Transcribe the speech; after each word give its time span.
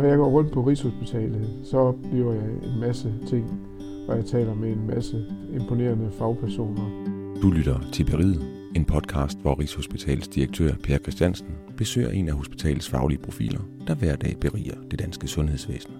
Når 0.00 0.08
jeg 0.08 0.18
går 0.18 0.28
rundt 0.28 0.52
på 0.52 0.60
Rigshospitalet, 0.62 1.60
så 1.64 1.78
oplever 1.78 2.32
jeg 2.32 2.44
en 2.44 2.80
masse 2.80 3.14
ting, 3.26 3.60
og 4.08 4.16
jeg 4.16 4.24
taler 4.24 4.54
med 4.54 4.72
en 4.72 4.86
masse 4.86 5.26
imponerende 5.52 6.10
fagpersoner. 6.10 7.04
Du 7.42 7.50
lytter 7.50 7.80
til 7.92 8.04
Beriget, 8.04 8.42
en 8.76 8.84
podcast, 8.84 9.38
hvor 9.38 9.60
Rigshospitalets 9.60 10.28
direktør 10.28 10.72
Per 10.84 10.98
Christiansen 10.98 11.46
besøger 11.76 12.10
en 12.10 12.28
af 12.28 12.34
hospitalets 12.34 12.88
faglige 12.88 13.18
profiler, 13.18 13.60
der 13.86 13.94
hver 13.94 14.16
dag 14.16 14.36
beriger 14.40 14.74
det 14.90 14.98
danske 14.98 15.28
sundhedsvæsen. 15.28 15.92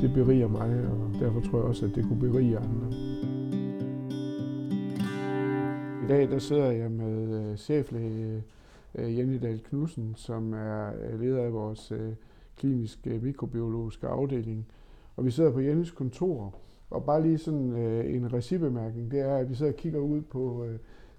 Det 0.00 0.12
beriger 0.14 0.48
mig, 0.48 0.70
og 0.90 1.20
derfor 1.20 1.40
tror 1.40 1.58
jeg 1.58 1.68
også, 1.68 1.86
at 1.86 1.92
det 1.94 2.04
kunne 2.04 2.20
berige 2.20 2.58
andre. 2.58 2.96
I 6.04 6.08
dag 6.08 6.30
der 6.30 6.38
sidder 6.38 6.70
jeg 6.70 6.90
med 6.90 7.50
øh, 7.50 7.56
cheflæge 7.56 8.42
øh, 8.94 9.18
Jenny 9.18 9.42
Dahl 9.42 9.60
Knudsen, 9.60 10.14
som 10.16 10.52
er 10.52 10.92
øh, 11.02 11.20
leder 11.20 11.42
af 11.42 11.52
vores 11.52 11.92
øh, 11.92 12.12
kliniske 12.56 13.10
øh, 13.10 13.22
mikrobiologiske 13.22 14.06
afdeling. 14.06 14.66
Og 15.16 15.24
vi 15.24 15.30
sidder 15.30 15.52
på 15.52 15.60
Jennys 15.60 15.90
kontor, 15.90 16.54
og 16.90 17.04
bare 17.04 17.22
lige 17.22 17.38
sådan 17.38 17.76
en 18.06 18.32
recibemærkning, 18.32 19.10
det 19.10 19.20
er, 19.20 19.36
at 19.36 19.50
vi 19.50 19.54
sidder 19.54 19.72
og 19.72 19.76
kigger 19.76 20.00
ud 20.00 20.20
på 20.20 20.66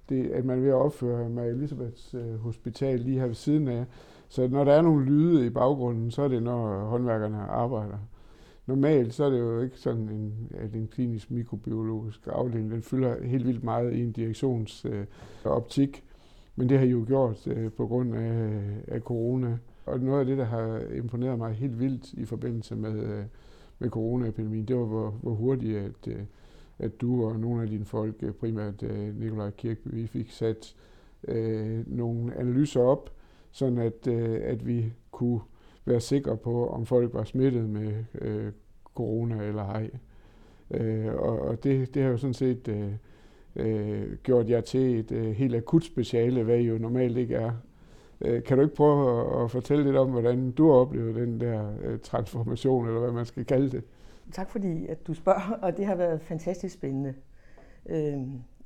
det, 0.09 0.29
at 0.31 0.45
man 0.45 0.57
er 0.57 0.61
ved 0.61 0.69
at 0.69 0.75
opføre 0.75 1.29
med 1.29 1.51
Elisabeths 1.51 2.15
Hospital 2.39 2.99
lige 2.99 3.19
her 3.19 3.27
ved 3.27 3.35
siden 3.35 3.67
af. 3.67 3.85
Så 4.29 4.47
når 4.47 4.63
der 4.63 4.73
er 4.73 4.81
nogle 4.81 5.05
lyde 5.05 5.45
i 5.45 5.49
baggrunden, 5.49 6.11
så 6.11 6.21
er 6.21 6.27
det, 6.27 6.43
når 6.43 6.79
håndværkerne 6.79 7.37
arbejder 7.37 7.97
normalt 8.71 9.13
så 9.13 9.23
er 9.23 9.29
det 9.29 9.39
jo 9.39 9.61
ikke 9.61 9.77
sådan, 9.77 10.09
en, 10.09 10.51
at 10.53 10.73
en 10.73 10.87
klinisk 10.87 11.31
mikrobiologisk 11.31 12.27
afdeling, 12.27 12.71
den 12.71 12.81
fylder 12.81 13.23
helt 13.23 13.47
vildt 13.47 13.63
meget 13.63 13.93
i 13.93 14.01
en 14.01 14.11
direktionsoptik. 14.11 15.89
Øh, 15.95 16.01
men 16.55 16.69
det 16.69 16.79
har 16.79 16.85
jo 16.85 17.03
gjort 17.07 17.47
øh, 17.47 17.71
på 17.71 17.87
grund 17.87 18.15
af, 18.15 18.31
øh, 18.31 18.77
af 18.87 19.01
corona. 19.01 19.57
Og 19.85 19.99
noget 19.99 20.19
af 20.19 20.25
det, 20.25 20.37
der 20.37 20.45
har 20.45 20.81
imponeret 20.95 21.37
mig 21.37 21.53
helt 21.53 21.79
vildt 21.79 22.13
i 22.13 22.25
forbindelse 22.25 22.75
med, 22.75 23.03
øh, 23.03 23.23
med 23.79 23.89
coronaepidemien, 23.89 24.65
det 24.65 24.75
var, 24.75 24.85
hvor, 24.85 25.09
hvor 25.09 25.33
hurtigt, 25.33 25.77
at, 25.77 26.07
øh, 26.07 26.23
at 26.79 27.01
du 27.01 27.25
og 27.25 27.39
nogle 27.39 27.61
af 27.61 27.67
dine 27.67 27.85
folk, 27.85 28.15
øh, 28.21 28.33
primært 28.33 28.83
øh, 28.83 29.19
Nikolaj 29.19 29.51
Kirkby, 29.51 29.87
vi 29.93 30.07
fik 30.07 30.31
sat 30.31 30.75
øh, 31.27 31.97
nogle 31.97 32.35
analyser 32.37 32.81
op, 32.81 33.09
sådan 33.51 33.77
at, 33.77 34.07
øh, 34.07 34.39
at 34.43 34.67
vi 34.67 34.93
kunne 35.11 35.39
være 35.85 35.99
sikre 35.99 36.37
på, 36.37 36.67
om 36.67 36.85
folk 36.85 37.13
var 37.13 37.23
smittet 37.23 37.69
med 37.69 37.93
øh, 38.21 38.51
corona 38.95 39.43
eller 39.43 39.63
ej. 39.63 39.89
Øh, 40.71 41.13
og 41.13 41.39
og 41.39 41.63
det, 41.63 41.93
det 41.93 42.03
har 42.03 42.09
jo 42.09 42.17
sådan 42.17 42.33
set 42.33 42.67
øh, 42.67 42.91
øh, 43.55 44.17
gjort 44.23 44.49
jer 44.49 44.61
til 44.61 44.99
et 44.99 45.11
øh, 45.11 45.31
helt 45.31 45.55
akut 45.55 45.83
speciale, 45.83 46.43
hvad 46.43 46.57
I 46.57 46.63
jo 46.63 46.77
normalt 46.77 47.17
ikke 47.17 47.35
er. 47.35 47.51
Øh, 48.21 48.43
kan 48.43 48.57
du 48.57 48.63
ikke 48.63 48.75
prøve 48.75 49.21
at, 49.21 49.43
at 49.43 49.51
fortælle 49.51 49.83
lidt 49.83 49.95
om, 49.95 50.09
hvordan 50.09 50.51
du 50.51 50.71
har 50.71 50.73
oplevet 50.73 51.15
den 51.15 51.41
der 51.41 51.71
øh, 51.83 51.99
transformation, 51.99 52.87
eller 52.87 52.99
hvad 52.99 53.11
man 53.11 53.25
skal 53.25 53.45
kalde 53.45 53.71
det? 53.71 53.83
Tak 54.31 54.49
fordi, 54.49 54.87
at 54.87 55.07
du 55.07 55.13
spørger, 55.13 55.57
og 55.63 55.77
det 55.77 55.85
har 55.85 55.95
været 55.95 56.21
fantastisk 56.21 56.73
spændende. 56.73 57.13
Øh, 57.89 58.21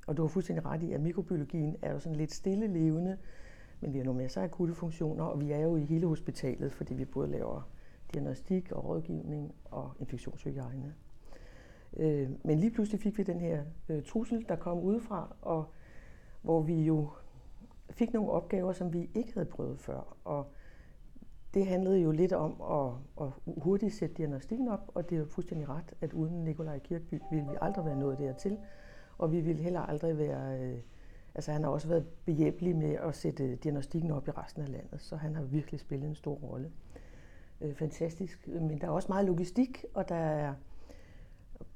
og 0.08 0.18
du 0.18 0.22
har 0.22 0.28
fuldstændig 0.28 0.66
ret 0.66 0.84
i, 0.84 0.92
at 0.92 1.02
mikrobiologien 1.02 1.76
er 1.82 1.92
jo 1.94 2.00
sådan 2.00 2.16
lidt 2.16 2.34
stille 2.34 2.68
levende, 2.68 3.18
men 3.82 3.94
vi 3.94 3.98
har 3.98 4.06
nogle 4.06 4.22
masser 4.22 4.42
af 4.42 4.46
akutte 4.46 4.74
funktioner, 4.74 5.24
og 5.24 5.42
vi 5.42 5.52
er 5.52 5.60
jo 5.60 5.76
i 5.76 5.86
hele 5.86 6.08
hospitalet, 6.08 6.72
fordi 6.72 6.94
vi 6.94 7.06
både 7.06 7.28
laver 7.32 7.70
diagnostik 8.14 8.72
og 8.72 8.86
rådgivning 8.86 9.56
og 9.66 9.92
infektionshygiejne. 10.00 10.94
Øh, 11.96 12.30
men 12.44 12.60
lige 12.60 12.72
pludselig 12.72 13.02
fik 13.02 13.18
vi 13.18 13.24
den 13.24 13.40
her 13.40 13.64
øh, 13.90 14.04
trussel, 14.04 14.46
der 14.50 14.56
kom 14.56 14.80
udefra, 14.80 15.36
og 15.42 15.66
hvor 16.42 16.62
vi 16.62 16.84
jo 16.84 17.10
fik 17.90 18.14
nogle 18.14 18.32
opgaver, 18.32 18.74
som 18.74 18.94
vi 18.94 19.10
ikke 19.14 19.34
havde 19.34 19.46
prøvet 19.46 19.80
før. 19.80 20.18
Og 20.24 20.46
det 21.54 21.66
handlede 21.66 22.00
jo 22.00 22.12
lidt 22.12 22.34
om 22.34 22.62
at, 22.62 23.26
at 23.26 23.54
hurtigt 23.64 23.94
sætte 23.94 24.16
diagnostikken 24.16 24.68
op, 24.68 24.92
og 24.96 25.10
det 25.10 25.16
er 25.16 25.20
jo 25.20 25.26
fuldstændig 25.26 25.70
ret, 25.70 25.94
at 26.02 26.14
uden 26.14 26.44
Nikolaj 26.44 26.80
Kirkby 26.80 27.22
ville 27.32 27.46
vi 27.50 27.58
aldrig 27.62 27.86
være 27.86 28.00
nået 28.00 28.20
dertil, 28.20 28.58
og 29.18 29.32
vi 29.32 29.42
ville 29.42 29.62
heller 29.62 29.80
aldrig 29.80 30.18
være... 30.18 30.60
Øh, 30.60 30.78
altså 31.36 31.52
han 31.52 31.64
har 31.64 31.70
også 31.70 31.88
været 31.88 32.08
behjælpelig 32.26 32.76
med 32.76 32.94
at 32.94 33.16
sætte 33.16 33.56
diagnostikken 33.56 34.12
op 34.12 34.28
i 34.28 34.32
resten 34.32 34.62
af 34.62 34.72
landet, 34.72 35.02
så 35.02 35.16
han 35.16 35.36
har 35.36 35.44
virkelig 35.44 35.80
spillet 35.80 36.10
en 36.10 36.16
stor 36.16 36.34
rolle 36.34 36.72
øh, 37.62 37.74
fantastisk. 37.74 38.48
Men 38.48 38.82
der 38.82 38.88
er 38.88 38.92
også 38.92 39.08
meget 39.10 39.26
logistik, 39.26 39.86
og 39.94 40.10
der 40.10 40.16
er 40.16 40.54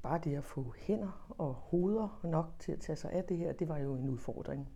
bare 0.02 0.20
det 0.24 0.36
at 0.36 0.44
få 0.44 0.74
hænder 0.78 1.34
og 1.38 1.54
hoveder 1.54 2.20
nok 2.24 2.52
til 2.58 2.72
at 2.72 2.80
tage 2.80 2.96
sig 2.96 3.12
af 3.12 3.24
det 3.24 3.36
her, 3.36 3.52
det 3.52 3.68
var 3.68 3.78
jo 3.78 3.94
en 3.94 4.08
udfordring. 4.08 4.68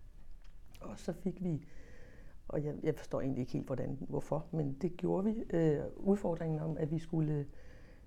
Og 0.81 0.99
så 0.99 1.13
fik 1.13 1.45
vi, 1.45 1.67
og 2.49 2.65
jeg, 2.65 2.75
jeg 2.83 2.95
forstår 2.95 3.21
egentlig 3.21 3.41
ikke 3.41 3.53
helt, 3.53 3.67
hvordan, 3.67 3.99
hvorfor, 4.09 4.47
men 4.51 4.73
det 4.83 4.97
gjorde 4.97 5.25
vi, 5.25 5.45
øh, 5.51 5.81
udfordringen 5.97 6.61
om, 6.61 6.77
at 6.79 6.91
vi 6.91 6.99
skulle 6.99 7.47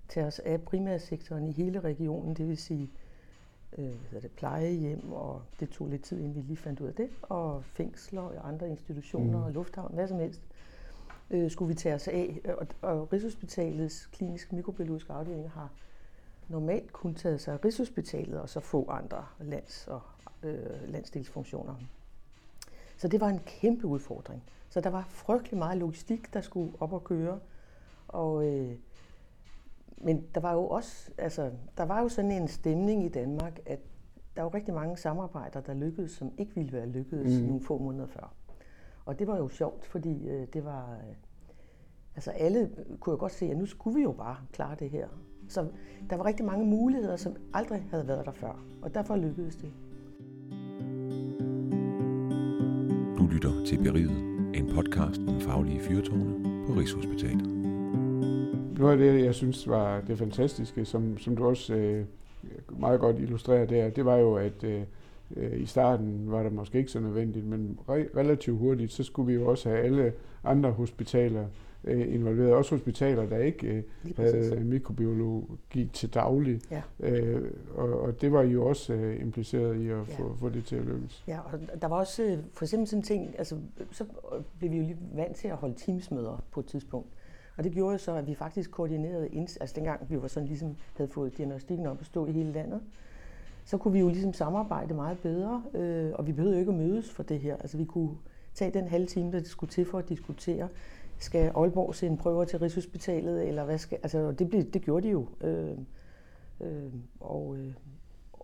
tage 0.08 0.26
os 0.26 0.38
af 0.38 0.62
primærsektoren 0.62 1.46
i 1.46 1.52
hele 1.52 1.80
regionen, 1.80 2.34
det 2.34 2.48
vil 2.48 2.56
sige 2.56 2.92
øh, 3.78 3.94
hvad 4.10 4.20
det, 4.20 4.30
plejehjem, 4.30 5.12
og 5.12 5.42
det 5.60 5.70
tog 5.70 5.88
lidt 5.88 6.02
tid, 6.02 6.18
inden 6.18 6.34
vi 6.34 6.40
lige 6.40 6.56
fandt 6.56 6.80
ud 6.80 6.86
af 6.86 6.94
det, 6.94 7.10
og 7.22 7.64
fængsler 7.64 8.22
og 8.22 8.48
andre 8.48 8.68
institutioner 8.70 9.38
mm. 9.38 9.44
og 9.44 9.52
lufthavn, 9.52 9.94
hvad 9.94 10.08
som 10.08 10.18
helst 10.18 10.42
øh, 11.30 11.50
skulle 11.50 11.68
vi 11.68 11.74
tage 11.74 11.94
os 11.94 12.08
af. 12.08 12.40
Og, 12.58 12.66
og 12.82 13.12
Rigshospitalets 13.12 14.06
kliniske 14.06 14.54
mikrobiologiske 14.54 15.12
afdeling 15.12 15.50
har 15.50 15.72
normalt 16.48 16.92
kun 16.92 17.14
taget 17.14 17.40
sig 17.40 17.54
af 17.54 17.64
Rigshospitalet 17.64 18.40
og 18.40 18.48
så 18.48 18.60
få 18.60 18.88
andre 18.88 19.26
lands- 19.40 19.86
og 19.86 20.00
øh, 20.42 20.88
landsdelsfunktioner. 20.88 21.74
Så 22.96 23.08
det 23.08 23.20
var 23.20 23.28
en 23.28 23.40
kæmpe 23.46 23.86
udfordring. 23.86 24.42
Så 24.68 24.80
der 24.80 24.90
var 24.90 25.06
frygtelig 25.08 25.58
meget 25.58 25.78
logistik, 25.78 26.34
der 26.34 26.40
skulle 26.40 26.72
op 26.80 26.92
og 26.92 27.04
køre. 27.04 27.40
Og, 28.08 28.46
øh, 28.46 28.76
men 29.96 30.26
der 30.34 30.40
var 30.40 30.52
jo 30.52 30.68
også, 30.68 31.10
altså, 31.18 31.50
der 31.76 31.84
var 31.84 32.00
jo 32.00 32.08
sådan 32.08 32.32
en 32.32 32.48
stemning 32.48 33.04
i 33.04 33.08
Danmark, 33.08 33.60
at 33.66 33.78
der 34.36 34.42
var 34.42 34.54
rigtig 34.54 34.74
mange 34.74 34.96
samarbejder, 34.96 35.60
der 35.60 35.74
lykkedes, 35.74 36.10
som 36.10 36.32
ikke 36.38 36.54
ville 36.54 36.72
være 36.72 36.86
lykkedes 36.86 37.40
mm. 37.40 37.46
nogle 37.46 37.62
få 37.62 37.78
måneder 37.78 38.06
før. 38.06 38.34
Og 39.04 39.18
det 39.18 39.26
var 39.26 39.36
jo 39.36 39.48
sjovt, 39.48 39.86
fordi 39.86 40.28
øh, 40.28 40.46
det 40.52 40.64
var... 40.64 40.98
Altså 42.18 42.30
alle 42.30 42.70
kunne 43.00 43.12
jo 43.12 43.18
godt 43.18 43.32
se, 43.32 43.46
at 43.46 43.56
nu 43.56 43.66
skulle 43.66 43.96
vi 43.96 44.02
jo 44.02 44.12
bare 44.12 44.36
klare 44.52 44.76
det 44.78 44.90
her. 44.90 45.06
Så 45.48 45.66
der 46.10 46.16
var 46.16 46.26
rigtig 46.26 46.46
mange 46.46 46.66
muligheder, 46.66 47.16
som 47.16 47.32
aldrig 47.54 47.86
havde 47.90 48.08
været 48.08 48.26
der 48.26 48.32
før. 48.32 48.64
Og 48.82 48.94
derfor 48.94 49.16
lykkedes 49.16 49.56
det. 49.56 49.70
Du 53.18 53.26
lytter 53.32 53.64
til 53.66 53.78
Beriget, 53.82 54.18
en 54.54 54.70
podcast 54.74 55.20
om 55.28 55.40
faglige 55.40 55.80
fyrtårne 55.80 56.66
på 56.66 56.72
Rigshospitalet. 56.72 57.46
Noget 58.78 58.92
af 58.92 58.98
det, 58.98 59.24
jeg 59.24 59.34
synes 59.34 59.68
var 59.68 60.00
det 60.00 60.18
fantastiske, 60.18 60.84
som, 60.84 61.18
som 61.18 61.36
du 61.36 61.46
også 61.46 61.74
øh, 61.74 62.04
meget 62.80 63.00
godt 63.00 63.18
illustrerer 63.18 63.66
der, 63.66 63.90
det 63.90 64.04
var 64.04 64.16
jo, 64.16 64.34
at 64.34 64.64
Øh, 65.36 65.60
I 65.60 65.66
starten 65.66 66.30
var 66.30 66.42
det 66.42 66.52
måske 66.52 66.78
ikke 66.78 66.90
så 66.90 67.00
nødvendigt, 67.00 67.46
men 67.46 67.78
re- 67.88 68.16
relativt 68.16 68.58
hurtigt, 68.58 68.92
så 68.92 69.02
skulle 69.02 69.26
vi 69.26 69.34
jo 69.34 69.46
også 69.46 69.68
have 69.68 69.80
alle 69.80 70.12
andre 70.44 70.70
hospitaler 70.70 71.46
øh, 71.84 72.14
involveret. 72.14 72.52
Også 72.52 72.74
hospitaler, 72.74 73.26
der 73.26 73.38
ikke 73.38 73.66
øh, 73.66 74.16
havde 74.16 74.60
mikrobiologi 74.64 75.90
til 75.92 76.14
daglig. 76.14 76.60
Ja. 76.70 76.82
Øh, 77.00 77.50
og, 77.74 78.00
og 78.00 78.20
det 78.20 78.32
var 78.32 78.42
jo 78.42 78.66
også 78.66 78.92
øh, 78.92 79.20
impliceret 79.20 79.76
i 79.76 79.88
at 79.88 79.96
ja. 79.96 80.02
få, 80.02 80.36
få 80.40 80.48
det 80.48 80.64
til 80.64 80.76
at 80.76 80.84
lykkes. 80.84 81.24
Ja, 81.26 81.38
og 81.40 81.82
der 81.82 81.88
var 81.88 81.96
også 81.96 82.22
øh, 82.22 82.38
for 82.52 82.64
eksempel 82.64 82.88
sådan 82.88 83.02
ting, 83.02 83.34
altså 83.38 83.56
så 83.90 84.04
blev 84.58 84.70
vi 84.70 84.76
jo 84.76 84.82
lige 84.82 84.98
vant 85.14 85.36
til 85.36 85.48
at 85.48 85.56
holde 85.56 85.74
teamsmøder 85.74 86.44
på 86.50 86.60
et 86.60 86.66
tidspunkt. 86.66 87.08
Og 87.56 87.64
det 87.64 87.72
gjorde 87.72 87.98
så, 87.98 88.14
at 88.14 88.26
vi 88.26 88.34
faktisk 88.34 88.70
koordinerede, 88.70 89.28
altså 89.60 89.72
dengang 89.76 90.10
vi 90.10 90.22
var 90.22 90.28
sådan 90.28 90.48
ligesom 90.48 90.76
havde 90.96 91.10
fået 91.10 91.36
diagnostikken 91.36 91.86
op 91.86 92.00
at 92.00 92.06
stå 92.06 92.26
i 92.26 92.32
hele 92.32 92.52
landet, 92.52 92.80
så 93.64 93.78
kunne 93.78 93.92
vi 93.92 94.00
jo 94.00 94.08
ligesom 94.08 94.32
samarbejde 94.32 94.94
meget 94.94 95.18
bedre, 95.18 95.62
øh, 95.74 96.10
og 96.14 96.26
vi 96.26 96.32
behøvede 96.32 96.56
jo 96.56 96.60
ikke 96.60 96.72
at 96.72 96.78
mødes 96.78 97.10
for 97.10 97.22
det 97.22 97.40
her. 97.40 97.56
Altså 97.56 97.76
vi 97.76 97.84
kunne 97.84 98.10
tage 98.54 98.70
den 98.70 98.88
halve 98.88 99.06
time, 99.06 99.32
der 99.32 99.38
det 99.38 99.48
skulle 99.48 99.70
til 99.70 99.84
for 99.84 99.98
at 99.98 100.08
diskutere, 100.08 100.68
skal 101.18 101.52
Aalborg 101.54 101.94
sende 101.94 102.16
prøver 102.16 102.44
til 102.44 102.58
Rigshospitalet, 102.58 103.48
eller 103.48 103.64
hvad 103.64 103.78
skal, 103.78 103.98
altså 104.02 104.32
det, 104.32 104.48
blev, 104.48 104.64
det 104.64 104.82
gjorde 104.82 105.06
de 105.06 105.12
jo. 105.12 105.28
Øh, 105.40 105.78
øh, 106.60 106.92
og 107.20 107.56
øh, 107.56 107.74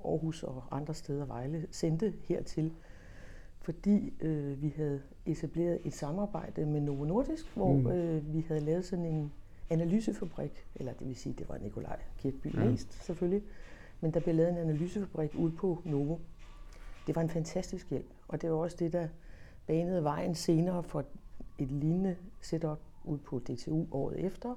Aarhus 0.04 0.42
og 0.42 0.64
andre 0.70 0.94
steder, 0.94 1.24
Vejle, 1.24 1.66
sendte 1.70 2.14
hertil, 2.24 2.72
fordi 3.60 4.12
øh, 4.20 4.62
vi 4.62 4.74
havde 4.76 5.02
etableret 5.26 5.80
et 5.84 5.92
samarbejde 5.92 6.66
med 6.66 6.80
Novo 6.80 7.04
Nordisk, 7.04 7.56
hvor 7.56 7.72
mm. 7.72 7.86
øh, 7.86 8.34
vi 8.34 8.44
havde 8.48 8.60
lavet 8.60 8.84
sådan 8.84 9.04
en 9.04 9.32
analysefabrik, 9.70 10.66
eller 10.74 10.92
det 10.92 11.06
vil 11.06 11.16
sige, 11.16 11.34
det 11.38 11.48
var 11.48 11.58
Nikolaj 11.58 11.98
Kirkby 12.18 12.54
ja. 12.54 12.64
mest 12.64 13.04
selvfølgelig, 13.04 13.42
men 14.00 14.14
der 14.14 14.20
blev 14.20 14.34
lavet 14.34 14.50
en 14.50 14.58
analysefabrik 14.58 15.34
ude 15.34 15.52
på 15.52 15.82
Novo. 15.84 16.18
Det 17.06 17.16
var 17.16 17.22
en 17.22 17.30
fantastisk 17.30 17.90
hjælp, 17.90 18.10
og 18.28 18.42
det 18.42 18.50
var 18.50 18.56
også 18.56 18.76
det, 18.78 18.92
der 18.92 19.08
banede 19.66 20.04
vejen 20.04 20.34
senere 20.34 20.82
for 20.82 21.04
et 21.58 21.70
lignende 21.70 22.16
setup 22.40 22.80
ud 23.04 23.18
på 23.18 23.38
DTU 23.38 23.86
året 23.90 24.26
efter, 24.26 24.54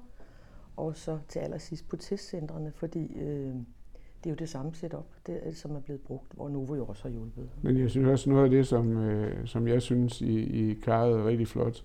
og 0.76 0.96
så 0.96 1.18
til 1.28 1.38
allersidst 1.38 1.88
på 1.88 1.96
testcentrene, 1.96 2.72
fordi 2.74 3.12
øh, 3.16 3.54
det 4.24 4.26
er 4.26 4.30
jo 4.30 4.34
det 4.34 4.48
samme 4.48 4.74
setup, 4.74 5.06
det, 5.26 5.40
som 5.56 5.76
er 5.76 5.80
blevet 5.80 6.00
brugt, 6.00 6.32
hvor 6.34 6.48
Novo 6.48 6.74
jo 6.74 6.84
også 6.84 7.02
har 7.02 7.10
hjulpet. 7.10 7.48
Men 7.62 7.78
jeg 7.78 7.90
synes 7.90 8.08
også 8.08 8.30
noget 8.30 8.44
af 8.44 8.50
det, 8.50 8.66
som, 8.66 8.96
øh, 8.96 9.46
som 9.46 9.68
jeg 9.68 9.82
synes, 9.82 10.20
I, 10.20 10.70
I 10.70 10.74
klarede 10.74 11.24
rigtig 11.24 11.48
flot, 11.48 11.84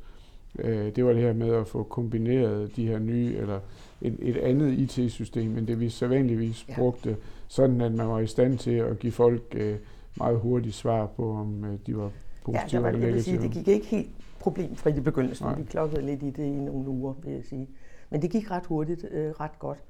Øh, 0.60 0.95
det 0.95 1.06
var 1.06 1.13
det 1.13 1.21
her 1.21 1.33
med 1.33 1.56
at 1.56 1.68
få 1.68 1.83
kombineret 1.83 2.75
de 2.75 2.88
her 2.88 3.00
nye, 3.00 3.36
eller 3.36 3.59
et, 4.01 4.18
et 4.21 4.38
andet 4.38 4.71
IT-system, 4.80 5.57
end 5.57 5.68
det 5.68 5.80
vi 5.80 5.89
sædvanligvis 5.89 6.66
ja. 6.69 6.75
brugte, 6.75 7.18
sådan 7.48 7.81
at 7.81 7.92
man 7.92 8.07
var 8.07 8.19
i 8.19 8.27
stand 8.27 8.57
til 8.57 8.71
at 8.71 9.00
give 9.00 9.12
folk 9.12 9.44
øh, 9.56 9.75
meget 10.18 10.39
hurtigt 10.39 10.75
svar 10.75 11.06
på, 11.06 11.31
om 11.31 11.66
øh, 11.66 11.80
de 11.88 11.98
var 11.98 12.12
positive 12.45 12.81
ja, 12.81 12.88
eller 12.88 13.00
negative. 13.00 13.24
Sige, 13.24 13.42
det 13.42 13.51
gik 13.51 13.68
ikke 13.68 13.86
helt 13.86 14.09
problemfrit 14.44 14.98
i 14.98 15.01
begyndelsen. 15.01 15.45
Nej. 15.45 15.56
Vi 15.56 15.63
klokkede 15.63 16.01
lidt 16.01 16.24
i 16.24 16.30
det 16.30 16.44
i 16.45 16.60
nogle 16.60 16.90
uger, 16.90 17.13
vil 17.13 17.34
jeg 17.34 17.45
sige. 17.45 17.69
Men 18.10 18.22
det 18.22 18.31
gik 18.31 18.51
ret 18.51 18.66
hurtigt, 18.66 19.06
øh, 19.12 19.31
ret 19.31 19.60
godt. 19.60 19.84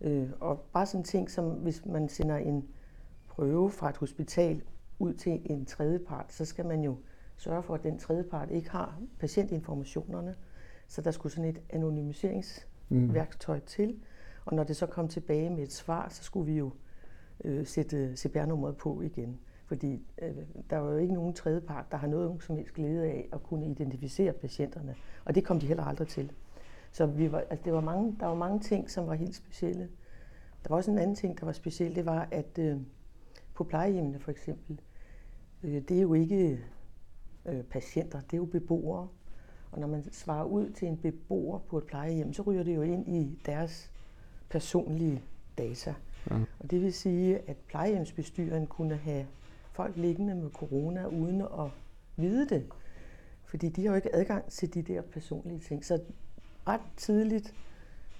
Øh, 0.00 0.28
og 0.40 0.60
bare 0.72 0.86
sådan 0.86 1.00
en 1.00 1.04
ting 1.04 1.30
som, 1.30 1.50
hvis 1.50 1.86
man 1.86 2.08
sender 2.08 2.36
en 2.36 2.68
prøve 3.28 3.70
fra 3.70 3.88
et 3.88 3.96
hospital 3.96 4.62
ud 4.98 5.14
til 5.14 5.40
en 5.44 5.66
tredje 5.66 5.98
part, 5.98 6.32
så 6.32 6.44
skal 6.44 6.66
man 6.66 6.84
jo 6.84 6.96
sørge 7.36 7.62
for, 7.62 7.74
at 7.74 7.82
den 7.82 7.98
tredje 7.98 8.22
part 8.22 8.50
ikke 8.50 8.70
har 8.70 9.00
patientinformationerne. 9.18 10.34
Så 10.86 11.00
der 11.02 11.10
skulle 11.10 11.32
sådan 11.32 11.50
et 11.50 11.60
anonymiseringsværktøj 11.70 13.56
mm. 13.56 13.66
til. 13.66 13.98
Og 14.44 14.56
når 14.56 14.64
det 14.64 14.76
så 14.76 14.86
kom 14.86 15.08
tilbage 15.08 15.50
med 15.50 15.62
et 15.62 15.72
svar, 15.72 16.08
så 16.08 16.24
skulle 16.24 16.52
vi 16.52 16.58
jo 16.58 16.70
øh, 17.44 17.66
sætte 17.66 18.16
CPR-nummeret 18.16 18.76
på 18.76 19.00
igen. 19.00 19.38
Fordi 19.68 20.06
øh, 20.22 20.36
der 20.70 20.76
var 20.78 20.92
jo 20.92 20.96
ikke 20.96 21.14
nogen 21.14 21.34
tredje 21.34 21.60
part, 21.60 21.86
der 21.90 21.96
har 21.96 22.06
noget 22.06 22.42
som 22.42 22.56
helst 22.56 22.74
glæde 22.74 23.04
af 23.04 23.28
at 23.32 23.42
kunne 23.42 23.66
identificere 23.66 24.32
patienterne. 24.32 24.94
Og 25.24 25.34
det 25.34 25.44
kom 25.44 25.60
de 25.60 25.66
heller 25.66 25.84
aldrig 25.84 26.08
til. 26.08 26.32
Så 26.92 27.06
vi 27.06 27.32
var, 27.32 27.38
altså 27.50 27.64
det 27.64 27.72
var 27.72 27.80
mange, 27.80 28.16
der 28.20 28.26
var 28.26 28.34
mange 28.34 28.60
ting, 28.60 28.90
som 28.90 29.06
var 29.06 29.14
helt 29.14 29.34
specielle. 29.34 29.88
Der 30.62 30.68
var 30.68 30.76
også 30.76 30.90
en 30.90 30.98
anden 30.98 31.16
ting, 31.16 31.40
der 31.40 31.46
var 31.46 31.52
speciel, 31.52 31.94
det 31.94 32.06
var, 32.06 32.28
at 32.30 32.58
øh, 32.58 32.76
på 33.54 33.64
plejehjemmene 33.64 34.18
for 34.18 34.30
eksempel, 34.30 34.80
øh, 35.62 35.82
det 35.88 35.96
er 35.96 36.02
jo 36.02 36.14
ikke 36.14 36.60
øh, 37.46 37.62
patienter, 37.62 38.20
det 38.20 38.32
er 38.32 38.36
jo 38.36 38.44
beboere. 38.44 39.08
Og 39.70 39.80
når 39.80 39.86
man 39.86 40.12
svarer 40.12 40.44
ud 40.44 40.70
til 40.70 40.88
en 40.88 40.96
beboer 40.96 41.58
på 41.58 41.78
et 41.78 41.84
plejehjem, 41.84 42.32
så 42.32 42.42
ryger 42.42 42.62
det 42.62 42.76
jo 42.76 42.82
ind 42.82 43.08
i 43.08 43.38
deres 43.46 43.92
personlige 44.48 45.22
data. 45.58 45.94
Ja. 46.30 46.36
Og 46.60 46.70
det 46.70 46.82
vil 46.82 46.92
sige, 46.92 47.38
at 47.48 47.56
plejehjemsbestyren 47.56 48.66
kunne 48.66 48.96
have 48.96 49.26
folk 49.78 49.96
liggende 49.96 50.34
med 50.34 50.50
corona 50.50 51.06
uden 51.06 51.40
at 51.40 51.70
vide 52.16 52.48
det. 52.48 52.66
Fordi 53.44 53.68
de 53.68 53.82
har 53.82 53.90
jo 53.90 53.96
ikke 53.96 54.14
adgang 54.14 54.44
til 54.50 54.74
de 54.74 54.82
der 54.82 55.02
personlige 55.02 55.60
ting. 55.60 55.84
Så 55.84 56.00
ret 56.68 56.80
tidligt, 56.96 57.54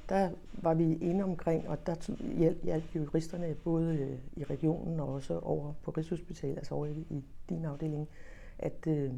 der 0.08 0.30
var 0.52 0.74
vi 0.74 0.94
inde 0.94 1.24
omkring, 1.24 1.68
og 1.68 1.86
der 1.86 2.12
hjalp, 2.38 2.64
hjalp 2.64 2.84
juristerne 2.94 3.54
både 3.54 3.96
øh, 3.96 4.18
i 4.36 4.44
regionen 4.44 5.00
og 5.00 5.08
også 5.08 5.38
over 5.38 5.72
på 5.82 5.90
Rigshospitalet, 5.90 6.56
altså 6.56 6.74
over 6.74 6.86
i, 6.86 7.06
i 7.10 7.24
din 7.48 7.64
afdeling, 7.64 8.08
at 8.58 8.86
øh, 8.86 9.12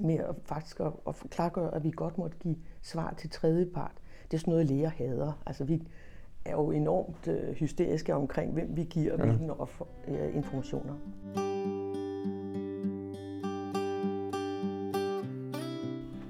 med 0.00 0.18
at 0.18 0.34
faktisk 0.44 0.80
at, 0.80 0.92
at 1.08 1.14
klargøre, 1.30 1.74
at 1.74 1.84
vi 1.84 1.90
godt 1.90 2.18
måtte 2.18 2.36
give 2.40 2.56
svar 2.82 3.14
til 3.18 3.30
tredje 3.30 3.66
part. 3.66 3.96
Det 4.30 4.36
er 4.36 4.38
sådan 4.38 4.50
noget, 4.50 4.66
læger 4.66 4.88
hader. 4.90 5.42
Altså 5.46 5.64
vi 5.64 5.82
er 6.44 6.52
jo 6.52 6.70
enormt 6.70 7.28
øh, 7.28 7.54
hysteriske 7.54 8.14
omkring, 8.14 8.52
hvem 8.52 8.76
vi 8.76 8.84
giver 8.84 9.12
ja. 9.18 9.24
hvilke 9.24 9.52
øh, 10.08 10.36
informationer. 10.36 10.94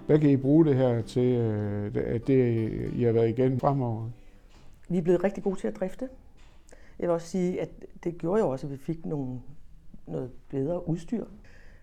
Hvad 0.07 0.19
kan 0.19 0.31
I 0.31 0.37
bruge 0.37 0.65
det 0.65 0.77
her 0.77 1.03
til, 1.03 1.35
øh, 1.35 1.93
at 1.97 2.27
det 2.27 2.71
I 2.93 3.03
har 3.03 3.13
været 3.13 3.29
igen 3.29 3.61
fremover? 3.61 4.11
Vi 4.89 4.99
er 4.99 5.03
blevet 5.03 5.25
rigtig 5.25 5.43
gode 5.43 5.57
til 5.57 5.69
at 5.69 5.77
drifte. 5.77 6.09
Jeg 6.99 7.09
vil 7.09 7.15
også 7.15 7.27
sige, 7.27 7.61
at 7.61 7.69
det 8.05 8.19
gjorde 8.19 8.43
jo 8.43 8.49
også, 8.49 8.67
at 8.67 8.73
vi 8.73 8.77
fik 8.77 9.07
nogle, 9.07 9.41
noget 10.07 10.31
bedre 10.49 10.89
udstyr. 10.89 11.25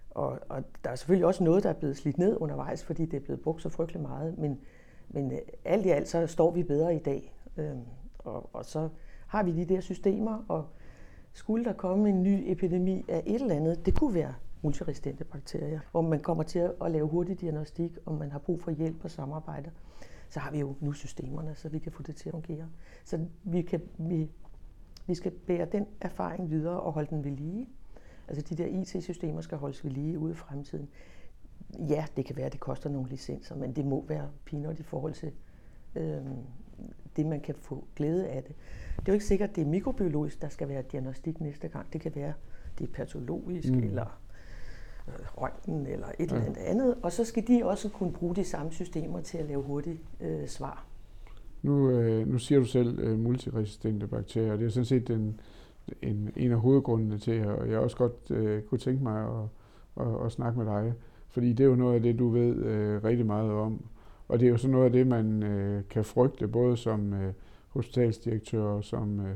Og, 0.10 0.40
og 0.50 0.64
der 0.84 0.90
er 0.90 0.96
selvfølgelig 0.96 1.26
også 1.26 1.44
noget, 1.44 1.64
der 1.64 1.70
er 1.70 1.74
blevet 1.74 1.98
slidt 1.98 2.18
ned 2.18 2.38
undervejs, 2.40 2.84
fordi 2.84 3.06
det 3.06 3.18
er 3.18 3.22
blevet 3.22 3.42
brugt 3.42 3.62
så 3.62 3.70
frygtelig 3.70 4.02
meget. 4.02 4.38
Men, 4.38 4.60
men 5.10 5.32
øh, 5.32 5.38
alt 5.66 5.86
i 5.86 5.90
alt, 5.90 6.08
så 6.08 6.28
står 6.28 6.52
vi 6.52 6.64
bedre 6.64 6.96
i 6.96 7.00
dag. 7.00 7.34
Øhm, 7.58 7.80
og, 8.24 8.50
og 8.54 8.66
så 8.66 8.90
har 9.28 9.44
vi 9.44 9.52
de 9.52 9.66
der 9.66 9.82
systemer, 9.82 10.46
og 10.48 10.68
skulle 11.34 11.66
der 11.66 11.74
komme 11.74 12.10
en 12.10 12.24
ny 12.24 12.44
epidemi 12.46 13.06
af 13.08 13.24
et 13.26 13.42
eller 13.42 13.56
andet, 13.56 13.86
det 13.86 13.96
kunne 14.00 14.14
være 14.14 14.34
multiresistente 14.62 15.24
bakterier, 15.24 15.80
hvor 15.92 16.02
man 16.02 16.20
kommer 16.20 16.44
til 16.44 16.72
at 16.82 16.92
lave 16.92 17.08
hurtig 17.08 17.42
diagnostik, 17.42 17.92
om 18.06 18.16
man 18.16 18.32
har 18.32 18.40
brug 18.40 18.62
for 18.62 18.72
hjælp 18.72 19.04
og 19.04 19.12
samarbejde, 19.12 19.72
så 20.30 20.40
har 20.40 20.52
vi 20.52 20.60
jo 20.60 20.76
nu 20.80 20.92
systemerne, 20.94 21.56
så 21.56 21.70
vi 21.70 21.80
kan 21.80 21.92
få 21.92 22.04
det 22.04 22.16
til 22.16 22.30
at 22.30 22.32
fungere. 22.32 22.70
Så 23.06 23.26
vi, 23.44 23.62
kan, 23.62 23.82
vi, 23.98 24.30
vi 25.08 25.16
skal 25.16 25.32
bære 25.32 25.66
den 25.66 25.86
erfaring 26.02 26.50
videre 26.50 26.80
og 26.80 26.94
holde 26.94 27.10
den 27.10 27.24
ved 27.24 27.32
lige. 27.32 27.68
Altså 28.28 28.56
de 28.56 28.64
der 28.64 28.66
IT-systemer 28.66 29.42
skal 29.42 29.58
holdes 29.58 29.84
ved 29.84 29.92
lige 29.92 30.20
ude 30.20 30.32
i 30.32 30.36
fremtiden. 30.36 30.90
Ja, 31.90 32.06
det 32.18 32.26
kan 32.26 32.36
være, 32.36 32.46
at 32.46 32.52
det 32.52 32.60
koster 32.60 32.90
nogle 32.90 33.10
licenser, 33.10 33.56
men 33.56 33.76
det 33.76 33.86
må 33.86 34.06
være 34.08 34.30
peanut 34.46 34.80
i 34.80 34.84
forhold 34.84 35.14
til 35.14 35.32
øh, 35.96 36.22
det, 37.16 37.26
man 37.26 37.40
kan 37.40 37.56
få 37.56 37.84
glæde 37.96 38.28
af 38.28 38.44
det. 38.44 38.56
Det 38.96 39.08
er 39.08 39.12
jo 39.12 39.14
ikke 39.14 39.26
sikkert, 39.26 39.50
at 39.50 39.56
det 39.56 39.62
er 39.62 39.66
mikrobiologisk, 39.66 40.42
der 40.42 40.50
skal 40.50 40.70
være 40.70 40.84
diagnostik 40.92 41.42
næste 41.42 41.68
gang. 41.68 41.94
Det 41.94 42.02
kan 42.02 42.12
være, 42.16 42.34
det 42.80 42.90
er 42.90 42.92
patologisk, 42.94 43.70
mm. 43.70 43.84
eller 43.84 44.20
øh, 45.08 45.14
røntgen 45.38 45.88
eller 45.88 46.08
et 46.20 46.32
ja. 46.32 46.36
eller 46.36 46.52
andet. 46.58 46.96
Og 47.04 47.12
så 47.12 47.26
skal 47.26 47.48
de 47.48 47.66
også 47.66 47.90
kunne 47.90 48.12
bruge 48.12 48.36
de 48.36 48.44
samme 48.44 48.72
systemer 48.72 49.22
til 49.22 49.38
at 49.38 49.46
lave 49.46 49.64
hurtige 49.64 50.00
øh, 50.22 50.48
svar. 50.48 50.86
Nu, 51.62 51.90
øh, 51.90 52.28
nu 52.28 52.38
siger 52.38 52.60
du 52.60 52.66
selv 52.66 53.00
øh, 53.00 53.20
multiresistente 53.20 54.08
bakterier, 54.08 54.52
og 54.52 54.60
det 54.60 54.66
er 54.66 54.70
sådan 54.70 54.86
set 54.86 55.08
den, 55.08 55.40
en, 56.02 56.32
en 56.36 56.52
af 56.52 56.60
hovedgrundene 56.60 57.18
til, 57.18 57.48
og 57.48 57.70
jeg 57.70 57.80
også 57.80 57.98
godt 57.98 58.32
øh, 58.32 58.62
kunne 58.62 58.80
tænke 58.80 59.04
mig 59.04 59.22
at, 59.24 60.06
at, 60.06 60.26
at 60.26 60.32
snakke 60.32 60.60
med 60.60 60.66
dig, 60.66 60.94
fordi 61.30 61.54
det 61.54 61.64
er 61.64 61.68
jo 61.68 61.76
noget 61.76 61.96
af 61.96 62.02
det, 62.02 62.20
du 62.20 62.30
ved 62.30 62.56
øh, 62.56 63.04
rigtig 63.04 63.26
meget 63.26 63.52
om. 63.52 63.86
Og 64.32 64.40
det 64.40 64.46
er 64.46 64.50
jo 64.50 64.58
sådan 64.58 64.72
noget 64.72 64.86
af 64.86 64.92
det, 64.92 65.08
man 65.08 65.44
øh, 65.44 65.84
kan 65.90 66.06
frygte, 66.06 66.48
både 66.48 66.78
som 66.78 67.14
øh, 67.14 67.34
hospitalsdirektør 67.70 68.64
og 68.64 68.84
som, 68.84 69.20
øh, 69.20 69.36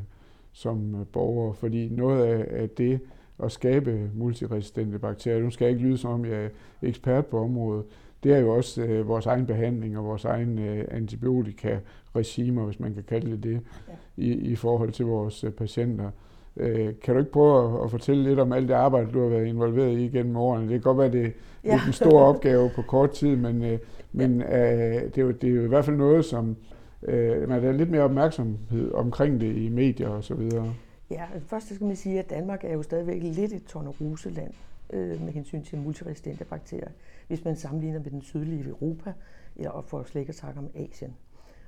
som 0.51 0.95
øh, 0.95 1.05
borger, 1.07 1.53
fordi 1.53 1.89
noget 1.89 2.25
af, 2.25 2.61
af 2.61 2.69
det, 2.69 2.99
at 3.43 3.51
skabe 3.51 4.09
multiresistente 4.13 4.99
bakterier. 4.99 5.43
Nu 5.43 5.49
skal 5.49 5.65
jeg 5.65 5.73
ikke 5.73 5.87
lyde 5.87 5.97
som 5.97 6.11
om, 6.11 6.25
jeg 6.25 6.45
er 6.45 6.49
ekspert 6.81 7.25
på 7.25 7.39
området. 7.39 7.85
Det 8.23 8.33
er 8.33 8.39
jo 8.39 8.55
også 8.55 8.81
øh, 8.81 9.07
vores 9.07 9.25
egen 9.25 9.45
behandling 9.45 9.97
og 9.97 10.05
vores 10.05 10.25
egen 10.25 10.59
øh, 10.59 10.85
antibiotika-regimer, 10.91 12.65
hvis 12.65 12.79
man 12.79 12.93
kan 12.93 13.03
kalde 13.03 13.31
det 13.31 13.43
det, 13.43 13.61
ja. 13.87 13.93
i, 14.17 14.31
i 14.31 14.55
forhold 14.55 14.91
til 14.91 15.05
vores 15.05 15.43
øh, 15.43 15.51
patienter. 15.51 16.11
Øh, 16.57 16.93
kan 17.03 17.13
du 17.13 17.19
ikke 17.19 17.31
prøve 17.31 17.77
at, 17.77 17.83
at 17.83 17.91
fortælle 17.91 18.23
lidt 18.23 18.39
om 18.39 18.53
alt 18.53 18.67
det 18.67 18.73
arbejde, 18.73 19.11
du 19.11 19.21
har 19.21 19.29
været 19.29 19.45
involveret 19.45 19.99
i 19.99 20.07
gennem 20.07 20.35
årene? 20.35 20.63
Det 20.63 20.71
kan 20.71 20.81
godt 20.81 20.97
være, 20.97 21.11
det, 21.11 21.33
ja. 21.63 21.73
er 21.73 21.87
en 21.87 21.93
stor 21.93 22.19
opgave 22.21 22.69
på 22.75 22.81
kort 22.81 23.11
tid, 23.11 23.35
men, 23.35 23.63
øh, 23.63 23.79
men 24.11 24.41
øh, 24.41 25.03
det, 25.03 25.17
er 25.17 25.21
jo, 25.21 25.31
det 25.31 25.49
er 25.49 25.53
jo 25.53 25.63
i 25.63 25.67
hvert 25.67 25.85
fald 25.85 25.97
noget, 25.97 26.25
som 26.25 26.55
øh, 27.03 27.49
man 27.49 27.63
er 27.63 27.71
lidt 27.71 27.91
mere 27.91 28.01
opmærksomhed 28.01 28.91
omkring 28.91 29.41
det 29.41 29.55
i 29.55 29.69
medier 29.69 30.09
og 30.09 30.23
så 30.23 30.33
videre. 30.33 30.73
Ja, 31.11 31.23
først 31.47 31.75
skal 31.75 31.87
man 31.87 31.95
sige, 31.95 32.19
at 32.19 32.29
Danmark 32.29 32.63
er 32.63 32.73
jo 32.73 32.83
stadigvæk 32.83 33.23
lidt 33.23 33.53
et 33.53 33.63
torneroseland 33.63 34.53
øh, 34.93 35.21
med 35.21 35.33
hensyn 35.33 35.63
til 35.63 35.77
multiresistente 35.77 36.45
bakterier, 36.45 36.89
hvis 37.27 37.45
man 37.45 37.55
sammenligner 37.55 37.99
med 37.99 38.11
den 38.11 38.21
sydlige 38.21 38.69
Europa, 38.69 39.13
eller 39.55 39.85
for 39.87 40.03
slet 40.03 40.21
ikke 40.21 40.29
at 40.29 40.35
snakke 40.35 40.59
om 40.59 40.69
Asien 40.75 41.15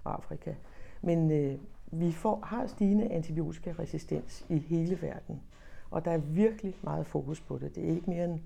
og 0.03 0.13
Afrika. 0.13 0.53
Men 1.01 1.31
øh, 1.31 1.53
vi 1.91 2.11
får, 2.11 2.39
har 2.43 2.67
stigende 2.67 3.11
antibiotikaresistens 3.11 4.45
i 4.49 4.57
hele 4.57 5.01
verden, 5.01 5.41
og 5.91 6.05
der 6.05 6.11
er 6.11 6.17
virkelig 6.17 6.75
meget 6.83 7.05
fokus 7.05 7.41
på 7.41 7.57
det. 7.57 7.75
Det 7.75 7.83
er 7.83 7.89
ikke 7.89 8.09
mere 8.09 8.25
end 8.25 8.39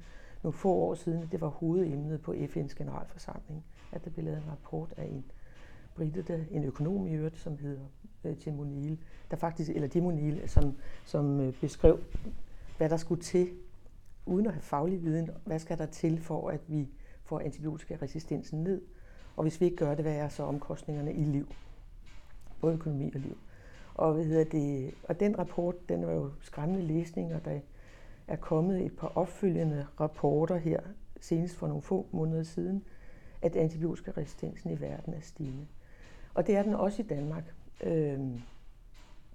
nogle 0.43 0.57
få 0.57 0.69
år 0.69 0.95
siden, 0.95 1.27
det 1.31 1.41
var 1.41 1.47
hovedemnet 1.47 2.21
på 2.21 2.31
FN's 2.31 2.75
generalforsamling, 2.77 3.65
at 3.91 4.05
der 4.05 4.09
blev 4.09 4.25
lavet 4.25 4.37
en 4.37 4.51
rapport 4.51 4.93
af 4.97 5.05
en 5.05 5.25
brite, 5.95 6.47
en 6.51 6.63
økonom 6.63 7.07
i 7.07 7.13
øvrigt, 7.13 7.37
som 7.37 7.57
hedder 7.57 7.81
øh, 8.23 8.37
Tim 8.37 8.59
O'Neill, 8.59 8.95
der 9.31 9.37
faktisk, 9.37 9.69
eller 9.69 9.87
Tim 9.87 10.07
O'Neill, 10.07 10.47
som, 10.47 10.77
som 11.05 11.39
øh, 11.39 11.53
beskrev, 11.61 11.99
hvad 12.77 12.89
der 12.89 12.97
skulle 12.97 13.21
til, 13.21 13.49
uden 14.25 14.47
at 14.47 14.53
have 14.53 14.61
faglig 14.61 15.03
viden, 15.03 15.29
hvad 15.45 15.59
skal 15.59 15.77
der 15.77 15.85
til 15.85 16.21
for, 16.21 16.49
at 16.49 16.61
vi 16.67 16.89
får 17.23 17.39
antibiotikaresistensen 17.39 18.63
ned, 18.63 18.81
og 19.35 19.43
hvis 19.43 19.61
vi 19.61 19.65
ikke 19.65 19.77
gør 19.77 19.95
det, 19.95 20.05
hvad 20.05 20.15
er 20.15 20.29
så 20.29 20.43
omkostningerne 20.43 21.13
i 21.13 21.23
liv? 21.23 21.47
Både 22.61 22.73
økonomi 22.73 23.11
og 23.15 23.19
liv. 23.19 23.37
Og, 23.93 24.13
hvad 24.13 24.25
hedder 24.25 24.43
det, 24.43 24.93
og 25.03 25.19
den 25.19 25.39
rapport, 25.39 25.89
den 25.89 26.07
var 26.07 26.13
jo 26.13 26.31
skræmmende 26.41 26.83
læsning, 26.83 27.35
og 27.35 27.45
der 27.45 27.59
er 28.27 28.35
kommet 28.35 28.85
et 28.85 28.97
par 28.97 29.07
opfølgende 29.07 29.87
rapporter 29.99 30.57
her, 30.57 30.79
senest 31.21 31.55
for 31.55 31.67
nogle 31.67 31.81
få 31.81 32.07
måneder 32.11 32.43
siden, 32.43 32.83
at 33.41 33.55
antibiotikaresistensen 33.55 34.71
i 34.71 34.81
verden 34.81 35.13
er 35.13 35.21
stigende. 35.21 35.67
Og 36.33 36.47
det 36.47 36.55
er 36.55 36.63
den 36.63 36.73
også 36.73 37.01
i 37.01 37.05
Danmark. 37.05 37.53
Øhm, 37.83 38.41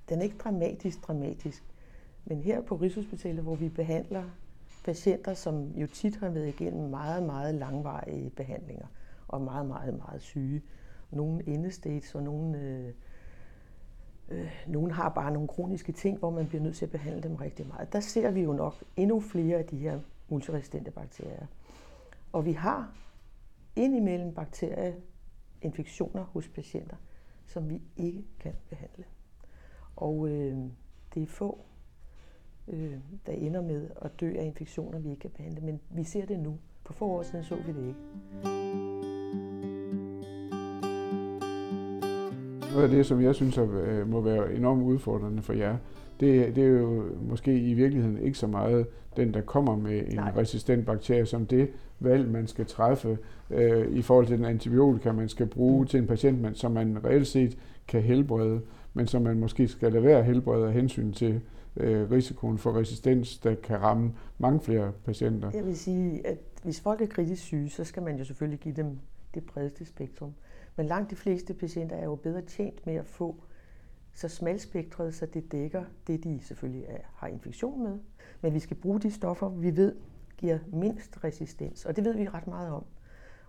den 0.09 0.19
er 0.19 0.23
ikke 0.23 0.39
dramatisk 0.39 1.07
dramatisk, 1.07 1.65
men 2.25 2.41
her 2.41 2.61
på 2.61 2.77
Rigshospitalet, 2.77 3.43
hvor 3.43 3.55
vi 3.55 3.69
behandler 3.69 4.25
patienter, 4.85 5.35
som 5.35 5.73
jo 5.77 5.87
tit 5.87 6.17
har 6.17 6.29
været 6.29 6.49
igennem 6.49 6.91
meget, 6.91 7.23
meget 7.23 7.55
langvarige 7.55 8.31
behandlinger, 8.31 8.87
og 9.29 9.41
meget, 9.41 9.67
meget, 9.67 9.99
meget 9.99 10.23
syge. 10.23 10.63
Nogle 11.11 11.49
endestates, 11.49 12.15
og 12.15 12.23
nogle, 12.23 12.59
øh, 12.59 12.93
øh, 14.29 14.65
nogle 14.67 14.93
har 14.93 15.09
bare 15.09 15.33
nogle 15.33 15.49
kroniske 15.49 15.93
ting, 15.93 16.19
hvor 16.19 16.31
man 16.31 16.47
bliver 16.47 16.63
nødt 16.63 16.77
til 16.77 16.85
at 16.85 16.91
behandle 16.91 17.23
dem 17.23 17.35
rigtig 17.35 17.67
meget. 17.67 17.93
Der 17.93 18.01
ser 18.01 18.31
vi 18.31 18.43
jo 18.43 18.53
nok 18.53 18.75
endnu 18.97 19.21
flere 19.21 19.59
af 19.59 19.65
de 19.67 19.77
her 19.77 20.01
multiresistente 20.29 20.91
bakterier. 20.91 21.47
Og 22.33 22.45
vi 22.45 22.53
har 22.53 22.93
indimellem 23.77 24.35
bakterieinfektioner 24.35 26.25
hos 26.25 26.49
patienter, 26.49 26.97
som 27.47 27.71
vi 27.71 27.83
ikke 27.97 28.25
kan 28.41 28.53
behandle. 28.69 29.05
Og 29.97 30.29
øh, 30.29 30.59
det 31.15 31.23
er 31.23 31.27
få, 31.27 31.65
øh, 32.69 32.99
der 33.27 33.33
ender 33.33 33.61
med 33.61 33.91
at 34.03 34.21
dø 34.21 34.35
af 34.39 34.45
infektioner, 34.45 34.99
vi 34.99 35.11
ikke 35.11 35.21
kan 35.21 35.31
behandle. 35.31 35.61
Men 35.61 35.81
vi 35.91 36.05
ser 36.05 36.27
det 36.27 36.39
nu. 36.39 36.59
For 36.83 36.93
få 36.93 37.07
år 37.07 37.23
siden 37.23 37.45
så 37.45 37.57
vi 37.57 37.73
det 37.73 37.87
ikke. 37.89 38.86
Noget 42.77 42.89
af 42.89 42.97
det, 42.97 43.07
som 43.07 43.23
jeg 43.23 43.35
synes 43.35 43.59
er, 43.59 43.67
øh, 43.83 44.09
må 44.09 44.21
være 44.21 44.55
enormt 44.55 44.83
udfordrende 44.83 45.43
for 45.43 45.53
jer, 45.53 45.77
det, 46.21 46.57
det 46.57 46.65
er 46.65 46.69
jo 46.69 47.05
måske 47.21 47.59
i 47.59 47.75
virkeligheden 47.75 48.19
ikke 48.19 48.39
så 48.39 48.47
meget 48.47 48.87
den, 49.17 49.35
der 49.35 49.41
kommer 49.41 49.77
med 49.77 50.03
en 50.09 50.15
Nej. 50.15 50.33
resistent 50.37 50.87
bakterie, 50.87 51.27
som 51.27 51.47
det 51.47 51.69
valg, 52.01 52.31
man 52.31 52.47
skal 52.47 52.67
træffe 52.67 53.19
øh, 53.51 53.93
i 53.93 54.03
forhold 54.03 54.27
til 54.27 54.37
den 54.37 54.45
antibiotika, 54.45 55.13
man 55.13 55.29
skal 55.29 55.47
bruge 55.47 55.81
mm. 55.81 55.87
til 55.87 56.01
en 56.01 56.07
patient, 56.07 56.41
man, 56.41 56.55
som 56.55 56.73
man 56.73 57.05
reelt 57.05 57.27
set 57.27 57.59
kan 57.89 58.03
helbrede, 58.03 58.61
men 58.95 59.07
som 59.07 59.23
man 59.23 59.39
måske 59.39 59.69
skal 59.69 59.93
lade 59.93 60.05
være 60.05 60.19
at 60.19 60.25
helbrede 60.25 60.67
af 60.67 60.73
hensyn 60.73 61.13
til 61.13 61.41
øh, 61.77 62.11
risikoen 62.11 62.59
for 62.59 62.77
resistens, 62.77 63.39
der 63.39 63.55
kan 63.55 63.83
ramme 63.83 64.13
mange 64.39 64.61
flere 64.61 64.93
patienter. 65.05 65.51
Jeg 65.55 65.67
vil 65.67 65.77
sige, 65.77 66.27
at 66.27 66.39
hvis 66.63 66.81
folk 66.81 67.01
er 67.01 67.07
kritisk 67.07 67.43
syge, 67.43 67.71
så 67.71 67.85
skal 67.85 68.03
man 68.03 68.17
jo 68.17 68.25
selvfølgelig 68.25 68.61
give 68.61 68.75
dem 68.75 68.99
det 69.35 69.45
bredeste 69.45 69.85
spektrum. 69.85 70.33
Men 70.77 70.87
langt 70.87 71.11
de 71.11 71.17
fleste 71.17 71.55
patienter 71.55 71.97
er 71.97 72.05
jo 72.05 72.15
bedre 72.15 72.43
tjent 72.43 72.87
med 72.87 72.95
at 72.95 73.07
få 73.07 73.37
så 74.13 74.29
smalspektret, 74.29 75.15
så 75.15 75.27
det 75.27 75.53
dækker 75.53 75.85
det, 76.07 76.25
de 76.25 76.41
selvfølgelig 76.43 76.85
er, 76.89 76.99
har 77.15 77.27
infektion 77.27 77.83
med. 77.83 77.99
Men 78.41 78.55
vi 78.55 78.59
skal 78.59 78.77
bruge 78.77 79.01
de 79.01 79.11
stoffer, 79.11 79.49
vi 79.49 79.77
ved 79.77 79.97
giver 80.39 80.59
mindst 80.67 81.25
resistens, 81.25 81.85
og 81.85 81.97
det 81.97 82.05
ved 82.05 82.15
vi 82.15 82.29
ret 82.29 82.47
meget 82.47 82.71
om. 82.71 82.85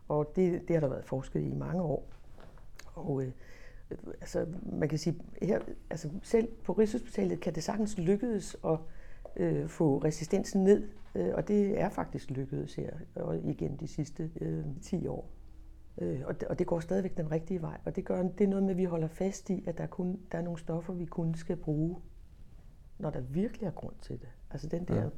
Og 0.08 0.36
det, 0.36 0.68
det 0.68 0.76
har 0.76 0.80
der 0.80 0.88
været 0.88 1.06
forsket 1.06 1.42
i 1.42 1.54
mange 1.54 1.82
år. 1.82 2.08
Og 2.94 3.24
øh, 3.24 3.32
altså, 4.22 4.46
man 4.72 4.90
kan 4.90 5.00
sige, 5.00 5.22
her, 5.42 5.60
altså, 5.90 6.10
selv 6.24 6.48
på 6.64 6.74
Rigshospitalet 6.74 7.40
kan 7.40 7.56
det 7.56 7.64
sagtens 7.64 7.98
lykkedes 7.98 8.58
at 8.66 8.78
øh, 9.36 9.68
få 9.68 9.98
resistensen 9.98 10.64
ned, 10.64 10.88
øh, 11.16 11.34
og 11.34 11.48
det 11.48 11.80
er 11.80 11.90
faktisk 11.90 12.32
lykkedes 12.32 12.76
her 12.76 12.92
og 13.16 13.38
igen 13.38 13.78
de 13.80 13.88
sidste 13.88 14.32
øh, 14.42 14.66
10 14.82 15.08
år. 15.08 15.30
Øh, 15.98 16.22
og, 16.26 16.40
det, 16.40 16.48
og 16.48 16.60
det 16.60 16.68
går 16.68 16.80
stadigvæk 16.80 17.18
den 17.18 17.32
rigtige 17.32 17.62
vej, 17.62 17.78
og 17.86 17.96
det, 17.96 18.06
gør, 18.06 18.22
det 18.22 18.42
er 18.42 18.48
noget 18.48 18.64
med, 18.64 18.72
at 18.72 18.78
vi 18.78 18.84
holder 18.84 19.08
fast 19.08 19.50
i, 19.50 19.64
at 19.68 19.78
der, 19.78 19.88
kun, 19.88 20.20
der 20.32 20.38
er 20.38 20.42
nogle 20.42 20.60
stoffer, 20.60 20.94
vi 20.94 21.06
kun 21.06 21.36
skal 21.36 21.56
bruge, 21.56 21.98
når 22.98 23.10
der 23.10 23.22
virkelig 23.22 23.68
er 23.68 23.72
grund 23.72 23.96
til 24.02 24.20
det. 24.20 24.30
Altså 24.52 24.68
den 24.68 24.86
der, 24.86 25.04
ja. 25.04 25.10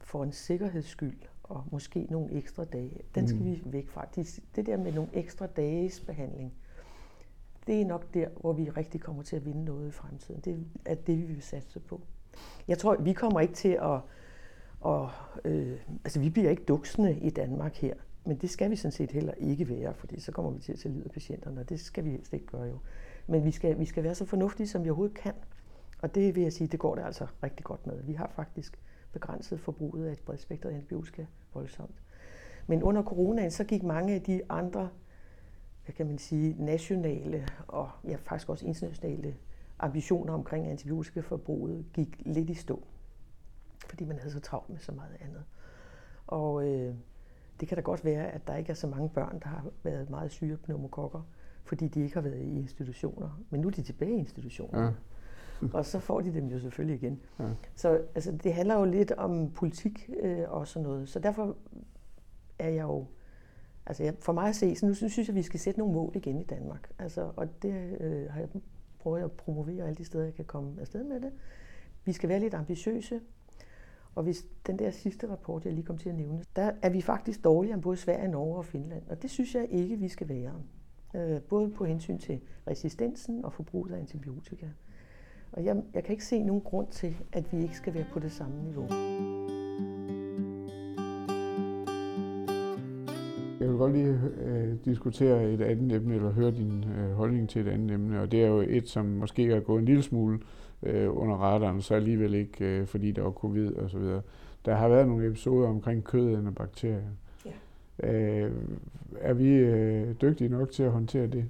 for 0.00 0.24
en 0.24 0.32
sikkerheds 0.32 0.86
skyld, 0.86 1.18
og 1.42 1.64
måske 1.70 2.06
nogle 2.10 2.32
ekstra 2.32 2.64
dage, 2.64 3.00
den 3.14 3.28
skal 3.28 3.40
mm. 3.40 3.46
vi 3.46 3.62
væk 3.64 3.88
fra. 3.88 4.06
Det 4.56 4.66
der 4.66 4.76
med 4.76 4.92
nogle 4.92 5.10
ekstra 5.12 5.46
dages 5.46 6.00
behandling, 6.00 6.54
det 7.66 7.80
er 7.80 7.86
nok 7.86 8.14
der, 8.14 8.28
hvor 8.40 8.52
vi 8.52 8.70
rigtig 8.70 9.00
kommer 9.00 9.22
til 9.22 9.36
at 9.36 9.44
vinde 9.44 9.64
noget 9.64 9.88
i 9.88 9.90
fremtiden. 9.90 10.40
Det 10.40 10.66
er 10.84 10.94
det, 10.94 11.18
vi 11.18 11.22
vil 11.22 11.42
satse 11.42 11.80
på. 11.80 12.00
Jeg 12.68 12.78
tror, 12.78 12.96
vi 12.96 13.12
kommer 13.12 13.40
ikke 13.40 13.54
til 13.54 13.78
at... 13.82 14.00
Og, 14.80 15.10
øh, 15.44 15.80
altså, 16.04 16.20
vi 16.20 16.30
bliver 16.30 16.50
ikke 16.50 16.64
duksende 16.64 17.18
i 17.18 17.30
Danmark 17.30 17.74
her. 17.74 17.94
Men 18.24 18.36
det 18.36 18.50
skal 18.50 18.70
vi 18.70 18.76
sådan 18.76 18.92
set 18.92 19.12
heller 19.12 19.34
ikke 19.34 19.68
være, 19.68 19.94
fordi 19.94 20.20
så 20.20 20.32
kommer 20.32 20.50
vi 20.50 20.60
til 20.60 20.72
at 20.72 20.78
tage 20.78 20.92
livet 20.92 21.04
af 21.04 21.10
patienterne, 21.10 21.60
og 21.60 21.68
det 21.68 21.80
skal 21.80 22.04
vi 22.04 22.10
helst 22.10 22.32
ikke 22.32 22.46
gøre 22.46 22.62
jo. 22.62 22.78
Men 23.26 23.44
vi 23.44 23.50
skal, 23.50 23.78
vi 23.78 23.84
skal 23.84 24.04
være 24.04 24.14
så 24.14 24.24
fornuftige, 24.24 24.68
som 24.68 24.84
vi 24.84 24.88
overhovedet 24.88 25.16
kan. 25.16 25.34
Og 26.02 26.14
det 26.14 26.34
vil 26.34 26.42
jeg 26.42 26.52
sige, 26.52 26.68
det 26.68 26.80
går 26.80 26.94
det 26.94 27.02
altså 27.02 27.26
rigtig 27.42 27.64
godt 27.64 27.86
med. 27.86 28.02
Vi 28.02 28.12
har 28.12 28.32
faktisk 28.36 28.78
begrænset 29.12 29.60
forbruget 29.60 30.06
af 30.06 30.12
et 30.12 30.20
bredt 30.20 30.64
antibiotika 30.64 31.26
voldsomt. 31.54 32.02
Men 32.66 32.82
under 32.82 33.02
coronaen, 33.02 33.50
så 33.50 33.64
gik 33.64 33.82
mange 33.82 34.14
af 34.14 34.22
de 34.22 34.40
andre 34.48 34.88
hvad 35.84 35.94
kan 35.94 36.06
man 36.06 36.18
sige, 36.18 36.64
nationale 36.64 37.48
og 37.68 37.90
ja, 38.04 38.16
faktisk 38.16 38.48
også 38.48 38.66
internationale 38.66 39.36
ambitioner 39.78 40.32
omkring 40.32 40.66
antibiotikaforbruget 40.66 41.84
gik 41.92 42.22
lidt 42.26 42.50
i 42.50 42.54
stå. 42.54 42.82
Fordi 43.88 44.04
man 44.04 44.18
havde 44.18 44.32
så 44.32 44.40
travlt 44.40 44.70
med 44.70 44.78
så 44.78 44.92
meget 44.92 45.16
andet. 45.20 45.44
Og 46.26 46.68
øh, 46.68 46.94
det 47.62 47.68
kan 47.68 47.76
da 47.76 47.82
godt 47.82 48.04
være, 48.04 48.30
at 48.30 48.46
der 48.46 48.56
ikke 48.56 48.70
er 48.70 48.74
så 48.74 48.86
mange 48.86 49.08
børn, 49.08 49.40
der 49.42 49.48
har 49.48 49.64
været 49.82 50.10
meget 50.10 50.30
syge 50.30 50.56
pneumokokker, 50.56 51.20
fordi 51.64 51.88
de 51.88 52.02
ikke 52.02 52.14
har 52.14 52.20
været 52.20 52.42
i 52.42 52.56
institutioner. 52.56 53.42
Men 53.50 53.60
nu 53.60 53.68
er 53.68 53.72
de 53.72 53.82
tilbage 53.82 54.12
i 54.12 54.18
institutioner. 54.18 54.82
Ja. 54.82 54.90
og 55.72 55.86
så 55.86 55.98
får 55.98 56.20
de 56.20 56.34
dem 56.34 56.46
jo 56.46 56.58
selvfølgelig 56.58 56.96
igen. 57.02 57.20
Ja. 57.38 57.44
Så 57.74 58.00
altså, 58.14 58.32
det 58.32 58.54
handler 58.54 58.74
jo 58.74 58.84
lidt 58.84 59.12
om 59.12 59.50
politik 59.50 60.10
øh, 60.22 60.44
og 60.48 60.68
sådan 60.68 60.88
noget. 60.88 61.08
Så 61.08 61.18
derfor 61.18 61.56
er 62.58 62.68
jeg 62.68 62.82
jo 62.82 63.06
Altså 63.86 64.02
jeg, 64.02 64.14
for 64.20 64.32
mig 64.32 64.48
at 64.48 64.56
se, 64.56 64.76
så 64.76 64.86
nu 64.86 64.94
synes 64.94 65.18
jeg, 65.18 65.28
at 65.28 65.34
vi 65.34 65.42
skal 65.42 65.60
sætte 65.60 65.80
nogle 65.80 65.94
mål 65.94 66.12
igen 66.14 66.40
i 66.40 66.44
Danmark. 66.44 66.90
Altså, 66.98 67.30
og 67.36 67.62
det 67.62 68.00
øh, 68.00 68.30
har 68.30 68.40
jeg 68.40 68.48
prøvet 68.98 69.22
at 69.22 69.32
promovere 69.32 69.84
alle 69.84 69.94
de 69.94 70.04
steder, 70.04 70.24
jeg 70.24 70.34
kan 70.34 70.44
komme 70.44 70.80
afsted 70.80 71.04
med 71.04 71.20
det. 71.20 71.32
Vi 72.04 72.12
skal 72.12 72.28
være 72.28 72.40
lidt 72.40 72.54
ambitiøse. 72.54 73.20
Og 74.14 74.22
hvis 74.22 74.46
den 74.66 74.78
der 74.78 74.90
sidste 74.90 75.30
rapport, 75.30 75.64
jeg 75.64 75.72
lige 75.72 75.84
kom 75.84 75.98
til 75.98 76.08
at 76.08 76.14
nævne, 76.14 76.42
der 76.56 76.72
er 76.82 76.90
vi 76.90 77.00
faktisk 77.00 77.44
dårligere 77.44 77.74
end 77.74 77.82
både 77.82 77.96
Sverige, 77.96 78.28
Norge 78.28 78.56
og 78.56 78.64
Finland. 78.64 79.02
Og 79.08 79.22
det 79.22 79.30
synes 79.30 79.54
jeg 79.54 79.66
ikke, 79.70 79.96
vi 79.96 80.08
skal 80.08 80.28
være. 80.28 80.52
Øh, 81.14 81.40
både 81.40 81.70
på 81.70 81.84
hensyn 81.84 82.18
til 82.18 82.40
resistensen 82.68 83.44
og 83.44 83.52
forbruget 83.52 83.92
af 83.92 83.98
antibiotika. 83.98 84.66
Og 85.52 85.64
jeg, 85.64 85.82
jeg 85.94 86.04
kan 86.04 86.12
ikke 86.12 86.24
se 86.24 86.42
nogen 86.42 86.62
grund 86.62 86.88
til, 86.88 87.16
at 87.32 87.52
vi 87.52 87.62
ikke 87.62 87.76
skal 87.76 87.94
være 87.94 88.06
på 88.12 88.18
det 88.18 88.32
samme 88.32 88.62
niveau. 88.62 88.86
Jeg 93.60 93.68
vil 93.70 93.76
godt 93.76 93.92
lige 93.92 94.20
øh, 94.38 94.76
diskutere 94.84 95.52
et 95.52 95.60
andet 95.60 95.92
emne, 95.92 96.14
eller 96.14 96.30
høre 96.30 96.50
din 96.50 96.84
øh, 96.84 97.12
holdning 97.12 97.48
til 97.48 97.66
et 97.66 97.70
andet 97.70 97.90
emne, 97.90 98.20
og 98.20 98.32
det 98.32 98.42
er 98.42 98.46
jo 98.46 98.60
et, 98.60 98.88
som 98.88 99.06
måske 99.06 99.52
er 99.52 99.60
gået 99.60 99.78
en 99.78 99.84
lille 99.84 100.02
smule 100.02 100.38
øh, 100.38 100.61
under 101.08 101.36
radaren, 101.36 101.82
så 101.82 101.94
alligevel 101.94 102.34
ikke, 102.34 102.64
øh, 102.64 102.86
fordi 102.86 103.12
der 103.12 103.22
var 103.22 103.30
covid 103.30 103.74
og 103.74 103.90
så 103.90 103.98
videre. 103.98 104.22
Der 104.64 104.74
har 104.74 104.88
været 104.88 105.08
nogle 105.08 105.26
episoder 105.26 105.68
omkring 105.68 106.04
kødædende 106.04 106.52
bakterier. 106.52 107.10
Ja. 108.02 108.12
Øh, 108.12 108.52
er 109.20 109.32
vi 109.32 109.48
øh, 109.48 110.14
dygtige 110.20 110.48
nok 110.48 110.70
til 110.70 110.82
at 110.82 110.92
håndtere 110.92 111.26
det? 111.26 111.48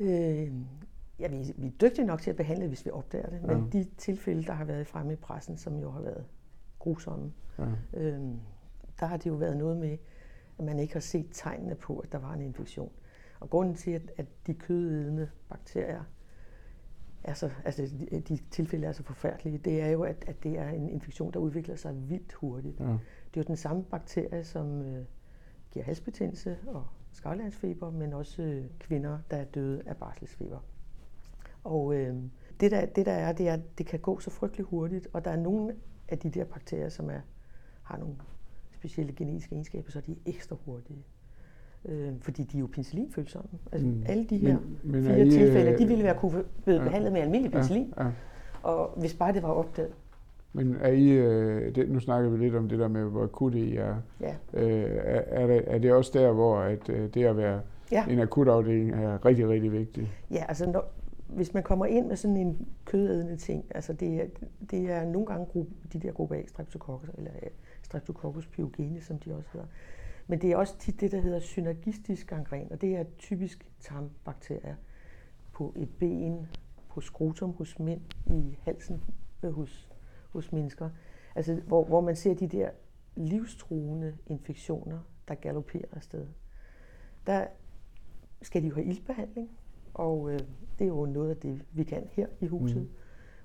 Øh, 0.00 0.52
ja, 1.18 1.28
vi, 1.28 1.52
vi 1.56 1.66
er 1.66 1.70
dygtige 1.80 2.04
nok 2.04 2.22
til 2.22 2.30
at 2.30 2.36
behandle 2.36 2.68
hvis 2.68 2.86
vi 2.86 2.90
opdager 2.90 3.30
det, 3.30 3.42
men 3.42 3.70
ja. 3.72 3.78
de 3.78 3.86
tilfælde, 3.96 4.42
der 4.42 4.52
har 4.52 4.64
været 4.64 4.86
fremme 4.86 5.12
i 5.12 5.16
pressen, 5.16 5.56
som 5.56 5.78
jo 5.78 5.90
har 5.90 6.00
været 6.00 6.24
grusomme, 6.78 7.32
ja. 7.58 7.64
øh, 7.94 8.20
der 9.00 9.06
har 9.06 9.16
det 9.16 9.26
jo 9.26 9.34
været 9.34 9.56
noget 9.56 9.76
med, 9.76 9.98
at 10.58 10.64
man 10.64 10.78
ikke 10.78 10.92
har 10.92 11.00
set 11.00 11.26
tegnene 11.32 11.74
på, 11.74 11.98
at 11.98 12.12
der 12.12 12.18
var 12.18 12.32
en 12.32 12.40
infektion. 12.40 12.90
Og 13.40 13.50
grunden 13.50 13.74
til, 13.74 13.90
at, 13.90 14.12
at 14.16 14.26
de 14.46 14.54
kødædende 14.54 15.28
bakterier 15.48 16.04
er 17.24 17.34
så, 17.34 17.50
altså 17.64 17.82
de, 18.10 18.20
de 18.20 18.38
tilfælde 18.50 18.86
er 18.86 18.92
så 18.92 19.02
forfærdelige, 19.02 19.58
det 19.58 19.80
er 19.80 19.88
jo, 19.88 20.02
at, 20.02 20.24
at 20.26 20.44
det 20.44 20.58
er 20.58 20.68
en 20.68 20.88
infektion, 20.88 21.32
der 21.32 21.38
udvikler 21.38 21.76
sig 21.76 22.10
vildt 22.10 22.32
hurtigt. 22.32 22.80
Ja. 22.80 22.84
Det 22.84 23.36
er 23.36 23.40
jo 23.40 23.42
den 23.42 23.56
samme 23.56 23.84
bakterie, 23.84 24.44
som 24.44 24.82
øh, 24.82 25.04
giver 25.70 25.84
halsbetændelse 25.84 26.58
og 26.66 26.86
skavlandsfeber, 27.12 27.90
men 27.90 28.12
også 28.12 28.42
øh, 28.42 28.64
kvinder, 28.78 29.18
der 29.30 29.36
er 29.36 29.44
døde 29.44 29.82
af 29.86 29.96
barselsfeber. 29.96 30.58
Og 31.64 31.94
øh, 31.94 32.16
det, 32.60 32.70
der, 32.70 32.86
det 32.86 33.06
der 33.06 33.12
er, 33.12 33.32
det 33.32 33.48
er, 33.48 33.54
at 33.54 33.78
det 33.78 33.86
kan 33.86 34.00
gå 34.00 34.20
så 34.20 34.30
frygtelig 34.30 34.66
hurtigt, 34.66 35.08
og 35.12 35.24
der 35.24 35.30
er 35.30 35.36
nogle 35.36 35.76
af 36.08 36.18
de 36.18 36.30
der 36.30 36.44
bakterier, 36.44 36.88
som 36.88 37.10
er, 37.10 37.20
har 37.82 37.98
nogle 37.98 38.16
specielle 38.70 39.12
genetiske 39.12 39.54
egenskaber, 39.54 39.90
så 39.90 39.98
er 39.98 40.02
de 40.02 40.16
ekstra 40.26 40.56
hurtige. 40.64 41.04
Øh, 41.84 42.12
fordi 42.20 42.42
de 42.42 42.56
er 42.56 42.60
jo 42.60 42.66
penicillinfølsomme. 42.66 43.50
Altså, 43.72 43.88
mm. 43.88 44.02
Alle 44.06 44.24
de 44.24 44.36
her 44.36 44.56
men, 44.82 44.92
men 44.92 45.04
fire 45.04 45.26
I, 45.26 45.30
tilfælde, 45.30 45.78
de 45.78 45.86
ville 45.86 46.04
være 46.04 46.14
kunne 46.14 46.44
blive 46.64 46.78
ja, 46.78 46.84
behandlet 46.84 47.12
med 47.12 47.20
almindelig 47.20 47.52
penicillin. 47.52 47.94
Ja, 47.96 48.04
ja. 48.04 48.10
Og 48.62 48.94
hvis 48.96 49.14
bare 49.14 49.32
det 49.32 49.42
var 49.42 49.48
opdaget. 49.48 49.92
Men 50.52 50.76
er 50.80 50.92
I, 50.92 51.08
øh, 51.08 51.74
det, 51.74 51.90
nu 51.90 52.00
snakker 52.00 52.30
vi 52.30 52.38
lidt 52.38 52.54
om 52.54 52.68
det 52.68 52.78
der 52.78 52.88
med, 52.88 53.04
hvor 53.04 53.22
akut 53.22 53.54
I 53.54 53.76
er. 53.76 53.96
Ja. 54.20 54.34
Øh, 54.52 54.90
er, 54.96 55.20
er, 55.26 55.46
det, 55.46 55.64
er 55.66 55.78
det 55.78 55.92
også 55.92 56.10
der, 56.14 56.32
hvor 56.32 56.58
at, 56.58 56.88
øh, 56.88 57.14
det 57.14 57.24
at 57.24 57.36
være 57.36 57.60
ja. 57.92 58.06
en 58.08 58.20
akutafdeling 58.20 58.90
er 58.90 59.26
rigtig, 59.26 59.48
rigtig 59.48 59.72
vigtigt? 59.72 60.06
Ja, 60.30 60.44
altså 60.48 60.70
når, 60.70 60.92
hvis 61.26 61.54
man 61.54 61.62
kommer 61.62 61.86
ind 61.86 62.06
med 62.06 62.16
sådan 62.16 62.36
en 62.36 62.68
kødædende 62.84 63.36
ting, 63.36 63.64
altså 63.74 63.92
det, 63.92 64.14
er, 64.14 64.26
det 64.70 64.90
er 64.90 65.04
nogle 65.04 65.26
gange 65.26 65.46
gruppe, 65.46 65.72
de 65.92 65.98
der 65.98 66.12
gruppe 66.12 66.36
A 66.36 66.42
streptokokker, 66.46 67.08
eller 67.18 67.30
Streptococcus 67.82 68.46
pyogenes, 68.46 69.04
som 69.04 69.18
de 69.18 69.34
også 69.34 69.48
hedder. 69.52 69.66
Men 70.30 70.40
det 70.40 70.52
er 70.52 70.56
også 70.56 70.78
tit 70.78 71.00
det, 71.00 71.12
der 71.12 71.20
hedder 71.20 71.40
synergistisk 71.40 72.26
gangren, 72.26 72.72
og 72.72 72.80
det 72.80 72.96
er 72.96 73.04
typisk 73.18 73.66
tarmbakterier 73.80 74.74
på 75.52 75.74
et 75.76 75.88
ben, 75.98 76.46
på 76.88 77.00
skrotum 77.00 77.52
hos 77.52 77.78
mænd, 77.78 78.00
i 78.26 78.58
halsen 78.62 79.04
øh, 79.42 79.50
hos, 79.50 79.88
hos 80.28 80.52
mennesker. 80.52 80.90
Altså, 81.34 81.54
hvor, 81.54 81.84
hvor 81.84 82.00
man 82.00 82.16
ser 82.16 82.34
de 82.34 82.48
der 82.48 82.70
livstruende 83.16 84.16
infektioner, 84.26 84.98
der 85.28 85.34
galopperer 85.34 85.84
afsted. 85.92 86.26
Der 87.26 87.46
skal 88.42 88.62
de 88.62 88.68
jo 88.68 88.74
have 88.74 88.86
ildbehandling, 88.86 89.50
og 89.94 90.32
øh, 90.32 90.38
det 90.78 90.84
er 90.84 90.88
jo 90.88 91.06
noget 91.06 91.30
af 91.30 91.36
det, 91.36 91.64
vi 91.72 91.84
kan 91.84 92.08
her 92.12 92.26
i 92.40 92.46
huset. 92.46 92.82
Mm. 92.82 92.90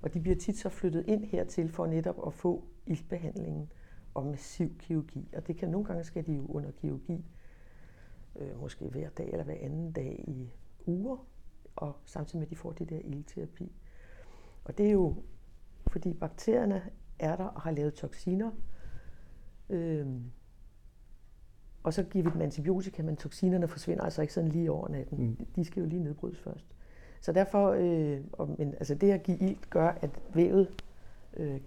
Og 0.02 0.14
de 0.14 0.20
bliver 0.20 0.36
tit 0.38 0.58
så 0.58 0.70
flyttet 0.70 1.08
ind 1.08 1.24
hertil 1.24 1.70
for 1.70 1.86
netop 1.86 2.28
at 2.28 2.34
få 2.34 2.64
ildbehandlingen 2.86 3.70
og 4.16 4.26
massiv 4.26 4.78
kirurgi. 4.78 5.30
Og 5.36 5.48
det 5.48 5.58
kan 5.58 5.70
nogle 5.70 5.86
gange 5.86 6.04
skal 6.04 6.26
de 6.26 6.34
jo 6.34 6.46
under 6.46 6.72
kirurgi 6.72 7.26
øh, 8.36 8.62
måske 8.62 8.86
hver 8.86 9.10
dag 9.10 9.30
eller 9.32 9.44
hver 9.44 9.58
anden 9.62 9.92
dag 9.92 10.24
i 10.28 10.50
uger, 10.86 11.26
og 11.76 11.96
samtidig 12.06 12.40
med, 12.40 12.48
at 12.48 12.52
de 12.52 12.56
får 12.56 12.72
det 12.72 12.90
der 12.90 13.00
ildterapi. 13.00 13.72
Og 14.64 14.78
det 14.78 14.88
er 14.88 14.92
jo, 14.92 15.16
fordi 15.88 16.14
bakterierne 16.14 16.90
er 17.20 17.36
der 17.36 17.46
og 17.46 17.62
har 17.62 17.72
lavet 17.72 17.94
toksiner, 17.94 18.52
øh, 19.70 20.08
og 21.84 21.94
så 21.94 22.04
giver 22.04 22.24
vi 22.24 22.32
dem 22.34 22.42
antibiotika, 22.42 23.04
men 23.04 23.18
toksinerne 23.18 23.68
forsvinder 23.68 24.04
altså 24.04 24.22
ikke 24.22 24.34
sådan 24.34 24.50
lige 24.50 24.72
over 24.72 24.88
natten. 24.88 25.18
Mm. 25.18 25.46
De 25.56 25.66
skal 25.66 25.82
jo 25.84 25.90
lige 25.90 26.04
nedbrydes 26.04 26.40
først. 26.40 26.66
Så 27.22 27.32
derfor, 27.32 27.70
øh, 27.70 28.22
og, 28.32 28.56
men, 28.58 28.74
altså 28.74 28.96
det 28.96 29.12
at 29.12 29.24
give 29.24 29.38
ilt 29.38 29.70
gør, 29.70 29.88
at 29.88 30.10
vævet 30.34 30.84
øh, 31.34 31.62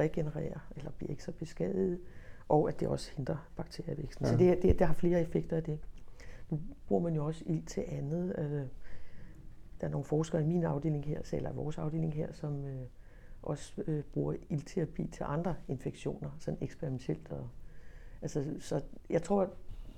regenererer, 0.00 0.58
eller 0.76 0.90
bliver 0.90 1.10
ikke 1.10 1.24
så 1.24 1.32
beskadiget, 1.32 2.00
og 2.48 2.68
at 2.68 2.80
det 2.80 2.88
også 2.88 3.10
hindrer 3.16 3.48
bakterievæksten. 3.56 4.26
Ja. 4.26 4.32
Så 4.32 4.38
det, 4.38 4.62
det, 4.62 4.78
det 4.78 4.86
har 4.86 4.94
flere 4.94 5.20
effekter 5.20 5.56
af 5.56 5.62
det. 5.62 5.78
Nu 6.50 6.60
bruger 6.88 7.02
man 7.02 7.14
jo 7.14 7.26
også 7.26 7.44
ilt 7.46 7.68
til 7.68 7.84
andet. 7.88 8.34
Øh, 8.38 8.66
der 9.80 9.86
er 9.86 9.90
nogle 9.90 10.04
forskere 10.04 10.42
i 10.42 10.46
min 10.46 10.64
afdeling 10.64 11.04
her, 11.04 11.20
eller 11.32 11.52
vores 11.52 11.78
afdeling 11.78 12.14
her, 12.14 12.32
som 12.32 12.64
øh, 12.64 12.82
også 13.42 13.82
øh, 13.86 14.02
bruger 14.14 14.34
ildterapi 14.50 15.06
til 15.06 15.24
andre 15.28 15.54
infektioner, 15.68 16.30
sådan 16.38 16.58
eksperimentelt. 16.60 17.32
Og, 17.32 17.48
altså, 18.22 18.44
så 18.60 18.80
jeg 19.10 19.22
tror, 19.22 19.50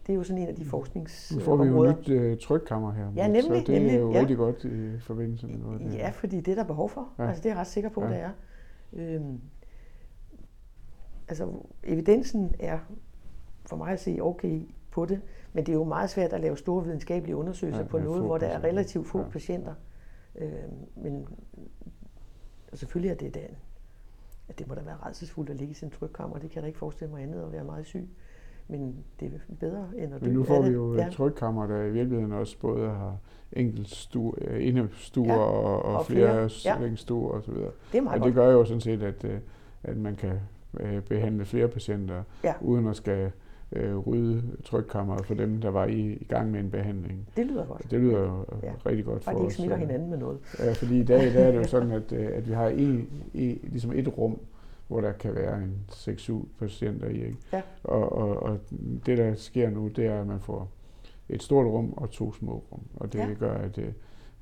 det 0.07 0.13
er 0.13 0.17
jo 0.17 0.23
sådan 0.23 0.43
en 0.43 0.49
af 0.49 0.55
de 0.55 0.65
forskningsområder. 0.65 1.47
Nu 1.47 1.57
får 1.57 1.65
vi 1.65 1.69
jo 1.69 1.85
et 1.85 2.09
nyt 2.09 2.33
uh, 2.33 2.39
trykkammer 2.39 2.93
her. 2.93 3.13
Ja, 3.17 3.27
nemlig. 3.27 3.45
Så 3.45 3.55
det 3.55 3.69
nemlig, 3.69 3.95
er 3.95 3.99
jo 3.99 4.13
ja. 4.13 4.21
rigtig 4.21 4.37
godt 4.37 4.65
i 4.65 4.99
forbindelse 4.99 5.47
med 5.47 5.59
noget. 5.59 5.95
Ja, 5.95 6.11
fordi 6.11 6.41
det 6.41 6.49
er 6.49 6.55
der 6.55 6.65
behov 6.65 6.89
for. 6.89 7.09
Ja. 7.19 7.29
Altså, 7.29 7.43
det 7.43 7.49
er 7.49 7.55
jeg 7.55 7.61
ret 7.61 7.67
sikker 7.67 7.91
på, 7.91 8.03
ja. 8.03 8.09
det 8.09 8.21
er. 8.21 8.31
Øhm, 8.93 9.41
altså, 11.41 11.59
evidensen 11.85 12.55
er 12.59 12.79
for 13.67 13.77
mig 13.77 13.93
at 13.93 14.01
se 14.01 14.19
okay 14.21 14.61
på 14.91 15.05
det, 15.05 15.21
men 15.53 15.67
det 15.67 15.73
er 15.73 15.77
jo 15.77 15.85
meget 15.85 16.11
svært 16.11 16.33
at 16.33 16.41
lave 16.41 16.57
store 16.57 16.85
videnskabelige 16.85 17.37
undersøgelser 17.37 17.83
ja, 17.83 17.89
på 17.89 17.99
noget, 17.99 18.23
hvor 18.23 18.39
der 18.39 18.47
er 18.47 18.65
relativt 18.65 19.07
få 19.07 19.19
ja. 19.19 19.29
patienter. 19.29 19.75
Øhm, 20.39 20.53
men 20.97 21.27
og 22.73 22.79
selvfølgelig 22.79 23.11
er 23.11 23.15
det, 23.15 23.35
det, 23.35 23.43
at 24.49 24.59
det 24.59 24.69
må 24.69 24.75
da 24.75 24.81
være 24.81 24.97
redselsfuldt 25.07 25.51
at 25.51 25.57
ligge 25.57 25.71
i 25.71 25.75
sin 25.75 25.91
trykkammer. 25.91 26.39
Det 26.39 26.51
kan 26.51 26.57
jeg 26.57 26.63
da 26.63 26.67
ikke 26.67 26.79
forestille 26.79 27.13
mig 27.13 27.23
andet 27.23 27.43
at 27.43 27.53
være 27.53 27.65
meget 27.65 27.87
syg. 27.87 28.09
Men 28.69 29.05
det 29.21 29.33
er 29.35 29.55
bedre 29.61 29.89
end 29.97 30.15
at 30.15 30.21
dø 30.21 30.27
Men 30.27 30.35
nu 30.35 30.45
får 30.45 30.63
vi 30.63 30.69
jo 30.69 30.95
ja. 30.95 31.09
trykkammer, 31.13 31.67
der 31.67 31.83
i 31.83 31.91
virkeligheden 31.91 32.33
også 32.33 32.59
både 32.59 32.89
har 32.89 33.17
enkeltstuer, 33.53 34.57
indestuer 34.57 35.33
ja. 35.33 35.39
og, 35.39 35.83
og, 35.83 35.95
og 35.95 36.07
flere, 36.07 36.51
flere 36.51 36.97
ja. 37.11 37.15
og 37.15 37.43
så 37.43 37.53
videre. 37.53 37.71
Det 37.93 37.99
er 37.99 38.03
meget 38.03 38.21
og 38.21 38.27
det 38.27 38.35
gør 38.35 38.53
jo 38.53 38.65
sådan 38.65 38.81
set, 38.81 39.03
at, 39.03 39.25
øh, 39.25 39.39
at 39.83 39.97
man 39.97 40.17
kan 40.17 40.31
øh, 40.31 40.39
behandle 41.09 41.45
flere 41.45 41.69
patienter, 41.69 42.23
ja. 42.45 42.55
uden 42.61 42.87
at 42.87 42.97
skal 42.97 43.33
øh, 43.73 43.97
rydde 43.99 44.43
trykkammeret 44.65 45.27
for 45.27 45.35
dem, 45.35 45.61
der 45.61 45.69
var 45.69 45.87
i, 45.87 46.13
i 46.13 46.25
gang 46.29 46.51
med 46.51 46.61
en 46.61 46.71
behandling. 46.71 47.29
Det 47.37 47.47
lyder 47.47 47.67
godt. 47.67 47.91
Det 47.91 48.01
lyder 48.01 48.19
jo 48.19 48.45
ja. 48.63 48.73
rigtig 48.87 49.05
godt 49.05 49.25
for 49.25 49.31
os. 49.31 49.35
Bare 49.35 49.43
de 49.43 49.45
ikke 49.45 49.55
smitter 49.55 49.77
hinanden 49.77 50.11
med 50.11 50.19
noget. 50.19 50.39
Ja, 50.59 50.73
fordi 50.73 51.01
i 51.01 51.05
dag 51.05 51.35
der 51.35 51.45
er 51.45 51.51
det 51.53 51.59
jo 51.59 51.65
sådan, 51.77 51.91
at, 51.91 52.13
at 52.13 52.49
vi 52.49 52.53
har 52.53 52.69
en, 52.69 53.09
en, 53.35 53.59
ligesom 53.63 53.93
et 53.93 54.19
rum, 54.19 54.39
hvor 54.89 55.01
der 55.01 55.13
kan 55.13 55.35
være 55.35 55.63
en 55.63 55.75
6-7 55.91 56.33
patienter 56.59 57.09
i. 57.09 57.25
Ikke? 57.25 57.37
Ja. 57.53 57.63
Og, 57.85 58.13
og, 58.13 58.43
og 58.43 58.59
det, 59.07 59.19
der 59.19 59.35
sker 59.35 59.71
nu, 59.71 59.89
det 59.89 60.07
er, 60.07 60.21
at 60.21 60.27
man 60.27 60.41
får 60.41 60.69
et 61.29 61.43
stort 61.43 61.67
rum 61.67 61.93
og 61.97 62.11
to 62.11 62.33
små 62.33 62.65
rum. 62.73 62.81
Og 62.97 63.13
det 63.13 63.19
ja. 63.19 63.35
gør, 63.39 63.55
at, 63.55 63.79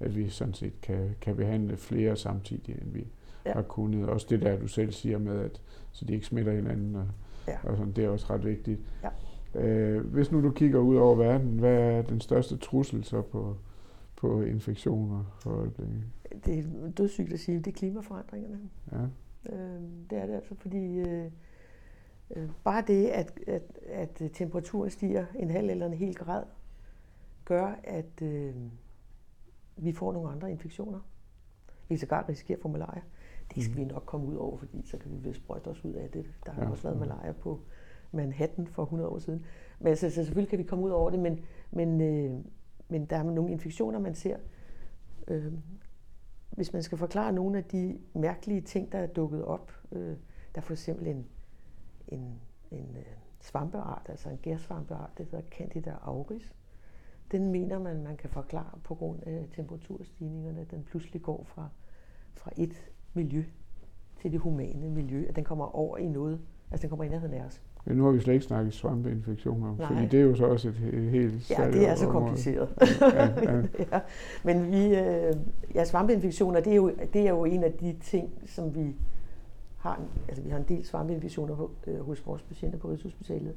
at 0.01 0.17
vi 0.17 0.29
sådan 0.29 0.55
set 0.55 0.81
kan, 0.81 1.15
kan 1.21 1.37
behandle 1.37 1.77
flere 1.77 2.17
samtidig, 2.17 2.75
end 2.83 2.93
vi 2.93 3.07
ja. 3.47 3.53
har 3.53 3.63
kunnet. 3.63 4.09
Også 4.09 4.27
det 4.31 4.43
der, 4.43 4.59
du 4.59 4.67
selv 4.67 4.93
siger 4.93 5.19
med, 5.19 5.41
at 5.41 5.61
så 5.93 6.05
de 6.05 6.15
ikke 6.15 6.27
smitter 6.27 6.53
hinanden. 6.53 6.97
Og, 6.97 7.07
ja. 7.49 7.59
og 7.65 7.77
sådan, 7.77 7.93
det 7.93 8.05
er 8.05 8.09
også 8.09 8.27
ret 8.31 8.45
vigtigt. 8.45 8.81
Ja. 9.03 9.09
Øh, 9.55 10.07
hvis 10.07 10.33
nu 10.33 10.43
du 10.43 10.51
kigger 10.51 10.79
ud 10.79 10.97
over 10.97 11.15
verden, 11.15 11.59
hvad 11.59 11.75
er 11.75 12.03
den 12.03 12.21
største 12.21 12.57
trussel 12.57 13.05
så 13.05 13.23
på, 13.23 13.57
på 14.16 14.43
infektioner 14.43 15.37
for 15.40 15.51
øjeblikket? 15.51 16.05
Det 16.45 16.59
er 16.59 16.90
dødssygt 16.90 17.33
at 17.33 17.40
sige, 17.40 17.59
det 17.59 17.66
er 17.66 17.73
klimaforandringerne. 17.73 18.61
Ja. 18.93 19.03
Øh, 19.53 19.83
det 20.11 20.19
er 20.19 20.27
det 20.27 20.35
altså, 20.35 20.55
fordi 20.55 20.99
øh, 20.99 21.31
øh, 22.37 22.49
bare 22.64 22.85
det, 22.87 23.07
at, 23.07 23.40
at, 23.47 23.62
at 23.87 24.23
temperaturen 24.33 24.90
stiger 24.90 25.27
en 25.35 25.51
halv 25.51 25.71
eller 25.71 25.87
en 25.87 25.95
hel 25.95 26.14
grad, 26.14 26.45
gør, 27.45 27.75
at 27.85 28.23
øh, 28.23 28.55
vi 29.77 29.93
får 29.93 30.12
nogle 30.12 30.31
andre 30.31 30.51
infektioner. 30.51 31.01
Vi 31.88 31.95
kan 31.95 31.99
sågar 31.99 32.29
risikere 32.29 32.57
at 32.57 32.62
få 32.62 32.69
malaria. 32.69 33.03
Det 33.55 33.65
skal 33.65 33.77
mm. 33.77 33.81
vi 33.81 33.85
nok 33.85 34.03
komme 34.07 34.27
ud 34.27 34.37
over, 34.37 34.57
fordi 34.57 34.83
så 34.87 34.99
kan 34.99 35.11
vi 35.11 35.17
vist 35.17 35.37
sprøjte 35.37 35.69
os 35.69 35.85
ud 35.85 35.93
af 35.93 36.11
det. 36.11 36.27
Der 36.47 36.53
har 36.53 36.62
ja. 36.62 36.71
også 36.71 36.83
været 36.83 36.99
malaria 36.99 37.33
på 37.33 37.61
Manhattan 38.12 38.67
for 38.67 38.83
100 38.83 39.11
år 39.11 39.19
siden. 39.19 39.45
Men 39.79 39.88
altså, 39.88 40.11
så 40.11 40.25
selvfølgelig 40.25 40.51
kan 40.51 40.59
vi 40.59 40.65
komme 40.65 40.85
ud 40.85 40.91
over 40.91 41.11
det, 41.11 41.19
men, 41.19 41.41
men, 41.71 42.01
øh, 42.01 42.45
men 42.88 43.07
der 43.07 43.17
er 43.17 43.23
nogle 43.23 43.53
infektioner, 43.53 43.99
man 43.99 44.15
ser. 44.15 44.37
Øh, 45.29 45.53
hvis 46.51 46.73
man 46.73 46.83
skal 46.83 46.99
forklare 46.99 47.33
nogle 47.33 47.59
af 47.59 47.65
de 47.65 47.99
mærkelige 48.15 48.61
ting, 48.61 48.93
der 48.93 48.99
er 48.99 49.07
dukket 49.07 49.45
op, 49.45 49.73
øh, 49.93 50.17
der 50.55 50.61
er 50.61 50.61
for 50.61 50.73
eksempel 50.73 51.07
en, 51.07 51.27
en, 52.09 52.41
en 52.71 52.97
øh, 52.97 53.05
svampeart, 53.41 54.07
altså 54.09 54.31
en 54.31 54.38
gærsvampeart, 54.38 55.11
det 55.19 55.27
hedder 55.27 55.49
Candida 55.51 55.95
auris. 56.03 56.55
Den 57.31 57.53
mener 57.53 57.79
man, 57.79 58.03
man 58.03 58.17
kan 58.17 58.31
forklare 58.31 58.79
på 58.85 58.95
grund 58.95 59.23
af 59.23 59.49
temperaturstigningerne, 59.51 60.61
at 60.61 60.71
den 60.71 60.85
pludselig 60.85 61.23
går 61.23 61.45
fra, 61.45 61.69
fra 62.35 62.51
et 62.57 62.91
miljø 63.14 63.44
til 64.22 64.33
det 64.33 64.40
humane 64.40 64.90
miljø, 64.90 65.25
at 65.29 65.37
den 65.37 65.44
kommer 65.44 65.77
over 65.77 65.98
i 65.98 66.09
noget, 66.09 66.40
altså 66.70 66.83
den 66.83 66.88
kommer 66.88 67.05
i 67.05 67.09
nærheden 67.09 67.35
af 67.35 67.44
os. 67.44 67.62
Men 67.85 67.96
nu 67.96 68.05
har 68.05 68.11
vi 68.11 68.20
slet 68.20 68.35
ikke 68.35 68.46
snakket 68.46 68.75
svampeinfektioner, 68.75 69.77
Nej. 69.77 69.87
fordi 69.87 70.07
det 70.07 70.20
er 70.20 70.25
jo 70.25 70.35
så 70.35 70.46
også 70.46 70.68
et 70.68 70.75
helt 71.11 71.51
Ja, 71.51 71.70
det 71.70 71.88
er 71.88 71.94
så 71.94 72.07
kompliceret. 72.07 72.68
Ja, 73.01 73.53
ja. 73.53 73.62
ja. 73.92 74.01
Men 74.44 74.72
vi, 74.72 74.85
øh, 74.85 75.37
ja, 75.75 75.85
svampeinfektioner, 75.85 76.61
det 76.61 76.72
er, 76.72 76.77
jo, 76.77 76.92
det 77.12 77.27
er 77.27 77.31
jo 77.31 77.44
en 77.44 77.64
af 77.64 77.72
de 77.72 77.96
ting, 78.01 78.33
som 78.46 78.75
vi 78.75 78.96
har. 79.79 80.01
Altså, 80.29 80.42
vi 80.42 80.51
har 80.51 80.59
en 80.59 80.64
del 80.68 80.85
svampeinfektioner 80.85 81.70
øh, 81.87 82.01
hos 82.01 82.27
vores 82.27 82.42
patienter 82.42 82.79
på 82.79 82.88
Rigshospitalet. 82.88 83.55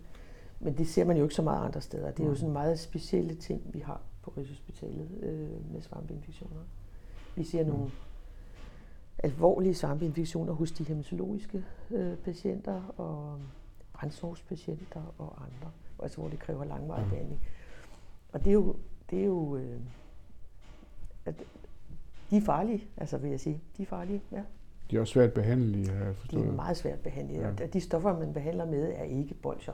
Men 0.59 0.77
det 0.77 0.87
ser 0.87 1.05
man 1.05 1.17
jo 1.17 1.23
ikke 1.23 1.35
så 1.35 1.41
meget 1.41 1.65
andre 1.65 1.81
steder. 1.81 2.11
Det 2.11 2.23
er 2.23 2.27
jo 2.27 2.35
sådan 2.35 2.53
meget 2.53 2.79
specielle 2.79 3.35
ting, 3.35 3.61
vi 3.73 3.79
har 3.79 4.01
på 4.21 4.33
Rigshospitalet 4.37 5.07
øh, 5.21 5.73
med 5.73 5.81
svampeinfektioner. 5.81 6.61
Vi 7.35 7.43
ser 7.43 7.63
mm. 7.63 7.69
nogle 7.69 7.91
alvorlige 9.23 9.73
svampeinfektioner 9.73 10.53
hos 10.53 10.71
de 10.71 10.83
hematologiske 10.83 11.65
øh, 11.91 12.17
patienter, 12.17 12.81
og 12.97 13.39
brændsovspatienter 13.93 15.13
og 15.17 15.43
andre, 15.43 15.71
altså 15.99 16.21
hvor 16.21 16.29
det 16.29 16.39
kræver 16.39 16.63
langvarig 16.63 17.09
behandling. 17.09 17.41
Og 18.31 18.39
det 18.39 18.49
er 18.49 18.53
jo, 18.53 18.75
det 19.09 19.19
er 19.19 19.25
jo 19.25 19.55
øh, 19.55 19.79
at 21.25 21.35
de 22.29 22.37
er 22.37 22.41
farlige, 22.41 22.87
altså 22.97 23.17
vil 23.17 23.29
jeg 23.29 23.39
sige. 23.39 23.61
De 23.77 23.81
er 23.81 23.85
farlige, 23.85 24.21
ja. 24.31 24.43
De 24.91 24.95
er 24.95 24.99
også 24.99 25.13
svært 25.13 25.33
behandlige, 25.33 25.89
har 25.89 26.05
jeg 26.05 26.15
forstået. 26.15 26.43
De 26.43 26.49
er 26.49 26.53
meget 26.53 26.77
svært 26.77 26.99
behandlige, 26.99 27.41
ja. 27.41 27.49
og 27.49 27.73
de 27.73 27.81
stoffer, 27.81 28.19
man 28.19 28.33
behandler 28.33 28.65
med, 28.65 28.93
er 28.95 29.03
ikke 29.03 29.33
bolcher. 29.33 29.73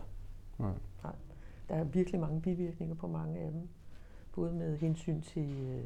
Nej. 0.60 0.72
Nej. 1.04 1.14
Der 1.70 1.76
er 1.76 1.84
virkelig 1.84 2.20
mange 2.20 2.42
bivirkninger 2.42 2.96
på 2.96 3.08
mange 3.08 3.40
af 3.40 3.52
dem. 3.52 3.70
Både 4.32 4.54
med 4.54 4.78
hensyn 4.78 5.22
til 5.22 5.68
øh, 5.70 5.84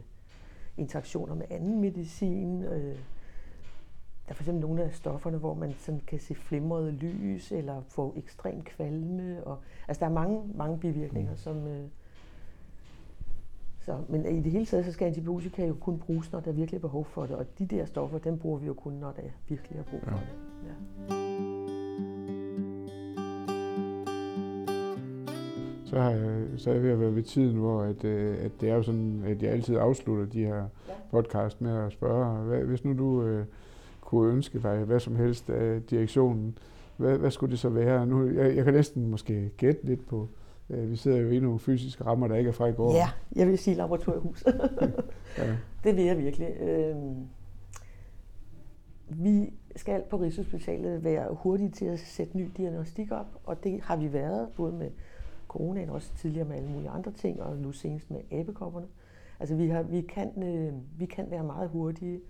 interaktioner 0.78 1.36
med 1.36 1.46
anden 1.50 1.82
medicin, 1.82 2.64
øh, 2.64 2.98
der 4.26 4.32
er 4.32 4.36
for 4.36 4.44
eksempel 4.44 4.62
nogle 4.62 4.84
af 4.84 4.94
stofferne, 4.94 5.38
hvor 5.38 5.54
man 5.54 5.74
sådan 5.78 6.02
kan 6.08 6.20
se 6.20 6.36
flimrede 6.36 6.92
lys, 6.92 7.52
eller 7.52 7.82
få 7.82 8.14
ekstrem 8.18 8.62
kvalme. 8.62 9.44
Og, 9.44 9.58
altså 9.88 10.00
der 10.00 10.06
er 10.06 10.14
mange, 10.14 10.42
mange 10.56 10.80
bivirkninger, 10.80 11.32
mm. 11.32 11.38
som... 11.38 11.68
Øh, 11.68 11.84
så, 13.80 13.98
men 14.10 14.26
i 14.26 14.42
det 14.42 14.52
hele 14.52 14.66
taget, 14.66 14.86
så 14.86 14.92
skal 14.92 15.06
antibiotika 15.06 15.68
jo 15.68 15.76
kun 15.80 16.00
bruges, 16.00 16.32
når 16.32 16.40
der 16.40 16.52
er 16.52 16.56
virkelig 16.56 16.82
behov 16.82 17.06
for 17.06 17.26
det. 17.26 17.36
Og 17.36 17.46
de 17.60 17.66
der 17.66 17.86
stoffer, 17.86 18.18
dem 18.18 18.38
bruger 18.40 18.60
vi 18.60 18.68
jo 18.68 18.74
kun, 18.74 18.94
når 18.94 19.12
der 19.12 19.22
virkelig 19.48 19.80
er 19.80 19.84
brug 19.84 20.02
for 20.04 20.12
ja. 20.12 20.18
det. 20.18 20.28
Ja. 20.64 20.74
Så, 25.86 26.02
har 26.02 26.10
jeg, 26.10 26.48
så 26.58 26.70
er 26.70 26.74
jeg 26.74 26.84
ved 26.84 26.92
at 26.92 27.00
være 27.00 27.16
ved 27.16 27.24
tiden, 27.24 27.58
hvor 27.58 27.82
at, 27.82 28.04
øh, 28.04 28.46
at 28.46 28.52
det 28.62 28.70
er 28.70 28.76
jo 28.76 28.84
sådan, 28.84 29.24
at 29.26 29.44
jeg 29.44 29.52
altid 29.52 29.78
afslutter 29.78 30.26
de 30.26 30.46
her 30.46 30.66
podcast 31.12 31.62
med 31.62 31.72
at 31.72 31.92
spørge, 31.92 32.44
hvad, 32.44 32.60
hvis 32.60 32.86
nu 32.86 32.98
du 32.98 33.24
øh, 33.24 33.46
kunne 34.16 34.34
ønske 34.34 34.62
dig 34.62 34.84
hvad 34.84 35.00
som 35.00 35.16
helst 35.16 35.50
af 35.50 35.82
direktionen, 35.84 36.58
hvad, 36.98 37.18
hvad 37.18 37.32
skulle 37.32 37.52
det 37.52 37.60
så 37.60 37.70
være? 37.70 38.08
Nu, 38.08 38.30
jeg, 38.30 38.56
jeg 38.56 38.64
kan 38.64 38.74
næsten 38.74 39.08
måske 39.08 39.52
gætte 39.58 39.86
lidt 39.86 40.08
på, 40.08 40.30
øh, 40.70 40.92
vi 40.92 40.96
sidder 40.96 41.18
jo 41.18 41.30
i 41.30 41.40
nogle 41.40 41.60
fysiske 41.60 42.04
rammer, 42.04 42.28
der 42.28 42.36
ikke 42.36 42.48
er 42.48 42.52
fra 42.52 42.66
i 42.66 42.74
går. 42.74 42.94
Ja, 42.94 43.10
jeg 43.36 43.48
vil 43.48 43.58
sige 43.58 43.76
laboratoriehus. 43.76 44.44
ja. 45.38 45.56
Det 45.84 45.96
vil 45.96 46.04
jeg 46.04 46.18
virkelig. 46.18 46.62
Øh, 46.62 46.96
vi 49.10 49.54
skal 49.76 50.04
på 50.10 50.18
Rigshospitalet 50.18 51.04
være 51.04 51.28
hurtige 51.32 51.70
til 51.70 51.86
at 51.86 52.00
sætte 52.00 52.38
ny 52.38 52.50
diagnostik 52.58 53.12
op, 53.12 53.42
og 53.44 53.64
det 53.64 53.82
har 53.82 53.96
vi 53.96 54.14
været, 54.14 54.48
både 54.56 54.74
med 54.74 54.92
coronaen, 55.48 55.90
og 55.90 55.96
også 55.96 56.16
tidligere 56.18 56.48
med 56.48 56.56
alle 56.56 56.70
mulige 56.70 56.90
andre 56.90 57.12
ting, 57.12 57.42
og 57.42 57.58
nu 57.58 57.72
senest 57.72 58.12
med 58.12 58.20
abekopperne. 58.32 58.88
Altså 59.40 59.56
vi, 59.56 59.68
har, 59.68 59.84
vi, 59.84 60.02
kan, 60.02 60.44
øh, 60.44 60.74
vi 61.00 61.06
kan 61.06 61.32
være 61.32 61.44
meget 61.44 61.70
hurtige. 61.70 62.22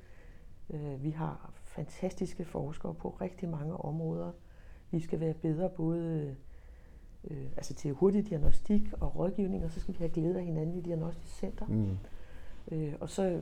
Øh, 0.70 1.04
vi 1.04 1.10
har 1.10 1.55
fantastiske 1.76 2.46
forskere 2.46 2.94
på 2.94 3.10
rigtig 3.10 3.50
mange 3.50 3.78
områder. 3.78 4.32
Vi 4.92 5.00
skal 5.00 5.20
være 5.20 5.34
bedre 5.34 5.70
både 5.70 6.36
øh, 7.24 7.46
altså 7.56 7.74
til 7.74 7.92
hurtig 7.92 8.30
diagnostik 8.30 8.82
og 9.00 9.16
rådgivning, 9.16 9.66
og 9.66 9.72
så 9.72 9.80
skal 9.80 9.94
vi 9.94 9.98
have 9.98 10.10
glæde 10.10 10.38
af 10.38 10.46
hinanden 10.46 10.76
i 10.76 10.82
diagnostisk 10.82 11.36
center. 11.36 11.66
Mm. 11.66 11.98
Øh, 12.72 12.94
og 13.00 13.10
så 13.10 13.42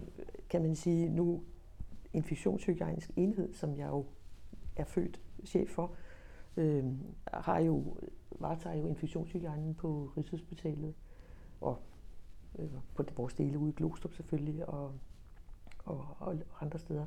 kan 0.50 0.62
man 0.62 0.76
sige, 0.76 1.10
nu 1.10 1.44
infektionshygiejnisk 2.14 3.12
enhed, 3.16 3.54
som 3.54 3.78
jeg 3.78 3.88
jo 3.88 4.06
er 4.76 4.84
født 4.84 5.22
chef 5.46 5.70
for, 5.70 5.96
øh, 6.58 6.84
har 7.34 7.60
jo, 7.60 7.98
varetager 8.32 8.76
jo 8.76 8.88
infektionshygiejnen 8.88 9.76
på 9.76 10.12
Rigshospitalet, 10.18 10.94
og 11.62 11.80
øh, 12.60 12.70
på 12.96 13.04
vores 13.16 13.34
dele 13.34 13.58
ude 13.58 13.70
i 13.70 13.76
Glostrup 13.76 14.14
selvfølgelig, 14.14 14.70
og, 14.70 14.92
og, 15.86 16.08
og 16.20 16.38
andre 16.62 16.80
steder. 16.80 17.06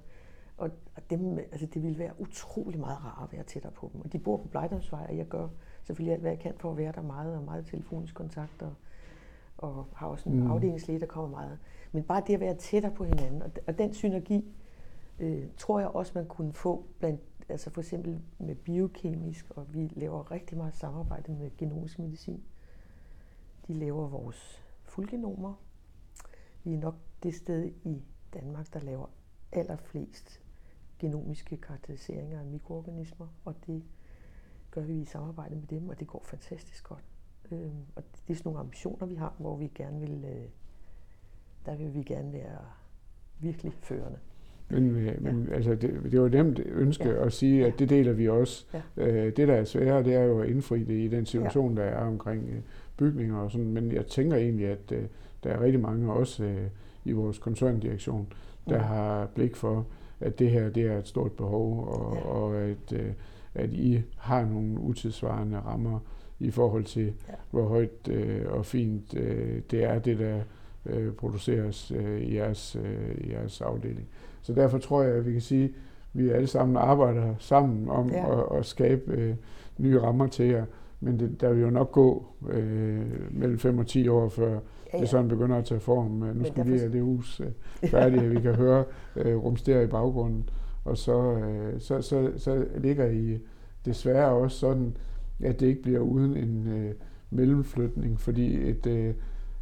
Og, 0.57 0.71
og 0.97 1.11
dem, 1.11 1.39
altså 1.39 1.67
det 1.67 1.83
ville 1.83 1.99
være 1.99 2.21
utrolig 2.21 2.81
meget 2.81 3.05
rart 3.05 3.29
at 3.29 3.33
være 3.33 3.43
tættere 3.43 3.73
på 3.73 3.91
dem. 3.93 4.01
Og 4.01 4.13
de 4.13 4.19
bor 4.19 4.37
på 4.37 4.49
Blejdomsvej, 4.49 5.07
og 5.09 5.17
jeg 5.17 5.27
gør 5.27 5.49
selvfølgelig 5.85 6.13
alt, 6.13 6.21
hvad 6.21 6.31
jeg 6.31 6.41
kan 6.41 6.55
for 6.57 6.71
at 6.71 6.77
være 6.77 6.93
der 6.93 7.03
meget, 7.03 7.37
og 7.37 7.43
meget 7.43 7.67
telefonisk 7.67 8.15
kontakt, 8.15 8.63
og, 8.63 8.75
og 9.59 9.87
har 9.95 10.07
også 10.07 10.29
en 10.29 10.41
mm. 10.41 10.51
afdelingslæge, 10.51 11.01
der 11.01 11.07
kommer 11.07 11.31
meget. 11.31 11.59
Men 11.93 12.03
bare 12.03 12.23
det 12.27 12.35
at 12.35 12.41
være 12.41 12.55
tættere 12.55 12.93
på 12.95 13.05
hinanden, 13.05 13.43
og, 13.43 13.51
og 13.67 13.79
den 13.79 13.95
synergi, 13.95 14.55
øh, 15.19 15.47
tror 15.57 15.79
jeg 15.81 15.89
også, 15.89 16.13
man 16.15 16.27
kunne 16.27 16.53
få 16.53 16.87
blandt, 16.99 17.21
altså 17.49 17.71
for 17.71 17.81
eksempel 17.81 18.21
med 18.39 18.55
biokemisk, 18.55 19.51
og 19.51 19.75
vi 19.75 19.93
laver 19.97 20.31
rigtig 20.31 20.57
meget 20.57 20.75
samarbejde 20.75 21.33
med 21.33 21.51
genomisk 21.59 21.99
medicin. 21.99 22.43
De 23.69 23.75
laver 23.75 24.09
vores 24.09 24.65
fuldgenomer. 24.85 25.55
Vi 26.65 26.75
er 26.75 26.79
nok 26.79 26.95
det 27.23 27.35
sted 27.35 27.73
i 27.85 28.03
Danmark, 28.35 28.75
der 28.75 28.81
laver 28.81 29.07
allerflest 29.53 30.41
genomiske 30.99 31.57
karakteriseringer 31.57 32.41
af 32.41 32.47
mikroorganismer, 32.47 33.27
og 33.45 33.55
det 33.67 33.83
gør 34.71 34.83
vi 34.83 35.01
i 35.01 35.05
samarbejde 35.05 35.55
med 35.55 35.67
dem, 35.67 35.89
og 35.89 36.01
det 36.01 36.07
går 36.07 36.23
fantastisk 36.25 36.85
godt. 36.85 37.05
Øhm, 37.53 37.85
og 37.97 38.03
det 38.29 38.33
er 38.33 38.37
sådan 38.37 38.49
nogle 38.49 38.61
ambitioner, 38.61 39.07
vi 39.07 39.15
har, 39.15 39.35
hvor 39.39 39.57
vi 39.57 39.73
gerne 39.75 40.01
vil, 40.01 40.25
øh, 40.25 40.47
der 41.67 41.77
vil 41.77 41.95
vi 41.95 42.03
gerne 42.03 42.33
være 42.33 42.59
virkelig 43.41 43.73
førende. 43.73 44.19
Men, 44.69 44.97
øh, 44.97 45.23
men 45.23 45.47
ja. 45.49 45.55
altså, 45.55 45.75
det, 45.75 46.13
det 46.13 46.21
var 46.21 46.29
nemt 46.29 46.59
ønske 46.59 47.09
ja. 47.09 47.27
at 47.27 47.33
sige, 47.33 47.67
at 47.67 47.79
det 47.79 47.89
deler 47.89 48.13
vi 48.13 48.29
også. 48.29 48.67
Ja. 48.75 48.83
Øh, 48.97 49.37
det, 49.37 49.49
der 49.49 49.55
er 49.55 49.65
svære, 49.65 50.05
det 50.05 50.15
er 50.15 50.23
jo 50.23 50.41
at 50.41 50.49
indfri 50.49 50.85
det 50.85 51.05
i 51.05 51.09
den 51.09 51.27
situation, 51.27 51.79
ja. 51.79 51.83
der 51.83 51.89
er 51.89 52.07
omkring 52.07 52.49
øh, 52.49 52.61
bygninger 52.97 53.37
og 53.37 53.51
sådan. 53.51 53.73
Men 53.73 53.93
jeg 53.93 54.07
tænker 54.07 54.37
egentlig, 54.37 54.67
at 54.67 54.93
øh, 54.93 55.05
der 55.45 55.51
er 55.51 55.61
rigtig 55.61 55.81
mange 55.81 56.13
også 56.13 56.45
øh, 56.45 56.67
i 57.05 57.13
vores 57.13 57.39
koncerndirektion, 57.39 58.33
der 58.69 58.77
ja. 58.77 58.83
har 58.83 59.27
blik 59.35 59.57
for, 59.57 59.87
at 60.21 60.39
det 60.39 60.51
her 60.51 60.69
det 60.69 60.83
er 60.83 60.99
et 60.99 61.09
stort 61.09 61.33
behov, 61.33 61.89
og, 61.89 62.17
ja. 62.17 62.29
og 62.29 62.57
at, 62.57 62.93
øh, 62.93 63.13
at 63.55 63.73
I 63.73 64.03
har 64.17 64.45
nogle 64.45 64.81
utidsvarende 64.81 65.59
rammer 65.59 65.99
i 66.41 66.51
forhold 66.51 66.85
til, 66.85 67.05
ja. 67.05 67.35
hvor 67.51 67.67
højt 67.67 68.09
øh, 68.09 68.47
og 68.49 68.67
fint 68.67 69.15
øh, 69.17 69.63
det 69.71 69.85
er, 69.85 69.99
det 69.99 70.19
der 70.19 70.41
øh, 70.87 71.13
produceres 71.13 71.93
øh, 71.97 72.21
i, 72.21 72.37
jeres, 72.37 72.77
øh, 72.85 73.15
i 73.19 73.33
jeres 73.33 73.61
afdeling. 73.61 74.09
Så 74.43 74.53
derfor 74.53 74.79
tror 74.79 75.03
jeg, 75.03 75.15
at 75.15 75.27
vi 75.27 75.33
kan 75.33 75.41
sige, 75.41 75.65
at 75.65 75.71
vi 76.13 76.31
alle 76.31 76.47
sammen 76.47 76.77
arbejder 76.77 77.35
sammen 77.39 77.89
om 77.89 78.11
ja. 78.11 78.41
at, 78.41 78.59
at 78.59 78.67
skabe 78.67 79.13
øh, 79.13 79.35
nye 79.79 80.01
rammer 80.01 80.27
til 80.27 80.47
jer. 80.47 80.65
Men 81.01 81.21
det, 81.21 81.41
der 81.41 81.53
vil 81.53 81.63
jo 81.63 81.71
nok 81.71 81.93
gå 81.93 82.27
øh, 82.49 83.03
mellem 83.31 83.59
5 83.59 83.79
og 83.79 83.87
10 83.87 84.09
år, 84.09 84.29
før 84.29 84.59
ja, 84.93 84.99
det 85.01 85.09
sådan 85.09 85.29
begynder 85.29 85.57
at 85.57 85.65
tage 85.65 85.81
form. 85.81 86.11
Nu 86.11 86.45
skal 86.45 86.67
vi 86.67 86.79
have 86.79 86.93
det 86.93 87.03
hus 87.03 87.41
øh, 87.41 87.51
færdigt, 87.91 88.23
at 88.23 88.31
vi 88.31 88.41
kan 88.41 88.55
høre 88.55 88.85
øh, 89.17 89.37
rumstere 89.37 89.85
i 89.85 89.87
baggrunden. 89.87 90.49
Og 90.85 90.97
så, 90.99 91.33
øh, 91.33 91.81
så, 91.81 92.03
så, 92.03 92.33
så 92.37 92.65
ligger 92.77 93.07
I 93.07 93.39
desværre 93.85 94.33
også 94.33 94.59
sådan, 94.59 94.97
at 95.43 95.61
det 95.61 95.67
ikke 95.67 95.83
bliver 95.83 96.01
uden 96.01 96.37
en 96.37 96.69
øh, 96.69 96.95
mellemflytning, 97.31 98.21
fordi 98.21 98.69
et, 98.69 98.87
øh, 98.87 99.15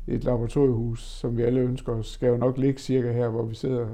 et 0.07 0.25
laboratoriehus, 0.25 1.03
som 1.03 1.37
vi 1.37 1.43
alle 1.43 1.61
ønsker 1.61 1.93
os, 1.93 2.07
skal 2.07 2.29
jo 2.29 2.37
nok 2.37 2.59
ligge 2.59 2.81
cirka 2.81 3.13
her, 3.13 3.29
hvor 3.29 3.43
vi 3.43 3.55
sidder, 3.55 3.89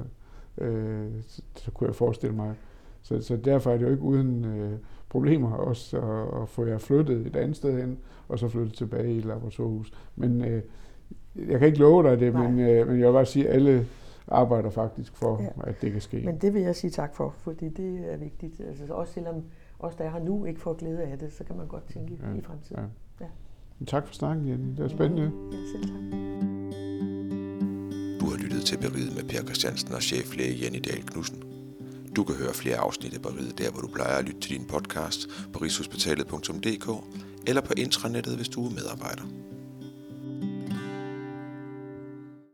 øh, 0.57 1.07
så, 1.27 1.41
så 1.55 1.71
kunne 1.71 1.87
jeg 1.87 1.95
forestille 1.95 2.35
mig. 2.35 2.53
Så, 3.01 3.21
så 3.21 3.37
derfor 3.37 3.71
er 3.71 3.77
det 3.77 3.85
jo 3.85 3.91
ikke 3.91 4.03
uden 4.03 4.45
øh, 4.45 4.71
problemer 5.09 5.51
også 5.51 5.97
at, 5.97 6.41
at 6.41 6.49
få 6.49 6.65
jer 6.65 6.77
flyttet 6.77 7.27
et 7.27 7.35
andet 7.35 7.57
sted 7.57 7.81
hen, 7.81 7.97
og 8.27 8.39
så 8.39 8.47
flyttet 8.47 8.73
tilbage 8.73 9.13
i 9.13 9.17
et 9.17 9.25
laboratoriehus. 9.25 9.93
Men 10.15 10.45
øh, 10.45 10.61
jeg 11.35 11.59
kan 11.59 11.67
ikke 11.67 11.79
love 11.79 12.09
dig 12.09 12.19
det, 12.19 12.33
men, 12.33 12.59
øh, 12.59 12.87
men 12.87 12.99
jeg 12.99 13.07
vil 13.07 13.13
bare 13.13 13.25
sige, 13.25 13.47
at 13.47 13.55
alle 13.55 13.87
arbejder 14.27 14.69
faktisk 14.69 15.15
for, 15.15 15.41
ja. 15.41 15.69
at 15.69 15.81
det 15.81 15.91
kan 15.91 16.01
ske. 16.01 16.21
Men 16.25 16.37
det 16.37 16.53
vil 16.53 16.61
jeg 16.61 16.75
sige 16.75 16.91
tak 16.91 17.15
for, 17.15 17.35
fordi 17.37 17.69
det 17.69 18.13
er 18.13 18.17
vigtigt. 18.17 18.59
Altså, 18.59 18.93
også 18.93 19.13
selvom 19.13 19.43
os, 19.79 19.95
der 19.95 20.03
er 20.03 20.11
her 20.11 20.19
nu, 20.19 20.45
ikke 20.45 20.59
får 20.59 20.73
glæde 20.73 21.03
af 21.03 21.19
det, 21.19 21.33
så 21.33 21.43
kan 21.43 21.57
man 21.57 21.67
godt 21.67 21.83
tænke 21.93 22.17
ja. 22.23 22.39
i 22.39 22.41
fremtiden. 22.41 22.83
Ja. 23.19 23.25
Ja. 23.25 23.85
Tak 23.85 24.07
for 24.07 24.13
snakken, 24.13 24.47
Jenny. 24.47 24.69
Det 24.69 24.79
var 24.79 24.87
spændende. 24.87 25.31
Ja, 25.51 25.57
selv 25.71 25.83
tak. 25.83 26.21
Du 28.19 28.25
har 28.25 28.37
lyttet 28.43 28.61
til 28.61 28.77
Beriget 28.77 29.15
med 29.15 29.23
Per 29.23 29.43
Christiansen 29.43 29.93
og 29.93 30.01
cheflæge 30.01 30.63
Jenny 30.63 30.79
Dahl 30.87 31.03
Knudsen. 31.05 31.43
Du 32.15 32.23
kan 32.23 32.35
høre 32.35 32.53
flere 32.53 32.77
afsnit 32.77 33.13
af 33.13 33.21
Beriget 33.21 33.57
der, 33.57 33.71
hvor 33.71 33.81
du 33.81 33.87
plejer 33.87 34.17
at 34.17 34.25
lytte 34.25 34.39
til 34.39 34.57
din 34.57 34.67
podcast 34.67 35.19
på 35.53 35.59
rigshospitalet.dk 35.59 36.87
eller 37.47 37.61
på 37.61 37.73
intranettet, 37.77 38.35
hvis 38.35 38.49
du 38.49 38.65
er 38.65 38.69
medarbejder. 38.69 39.40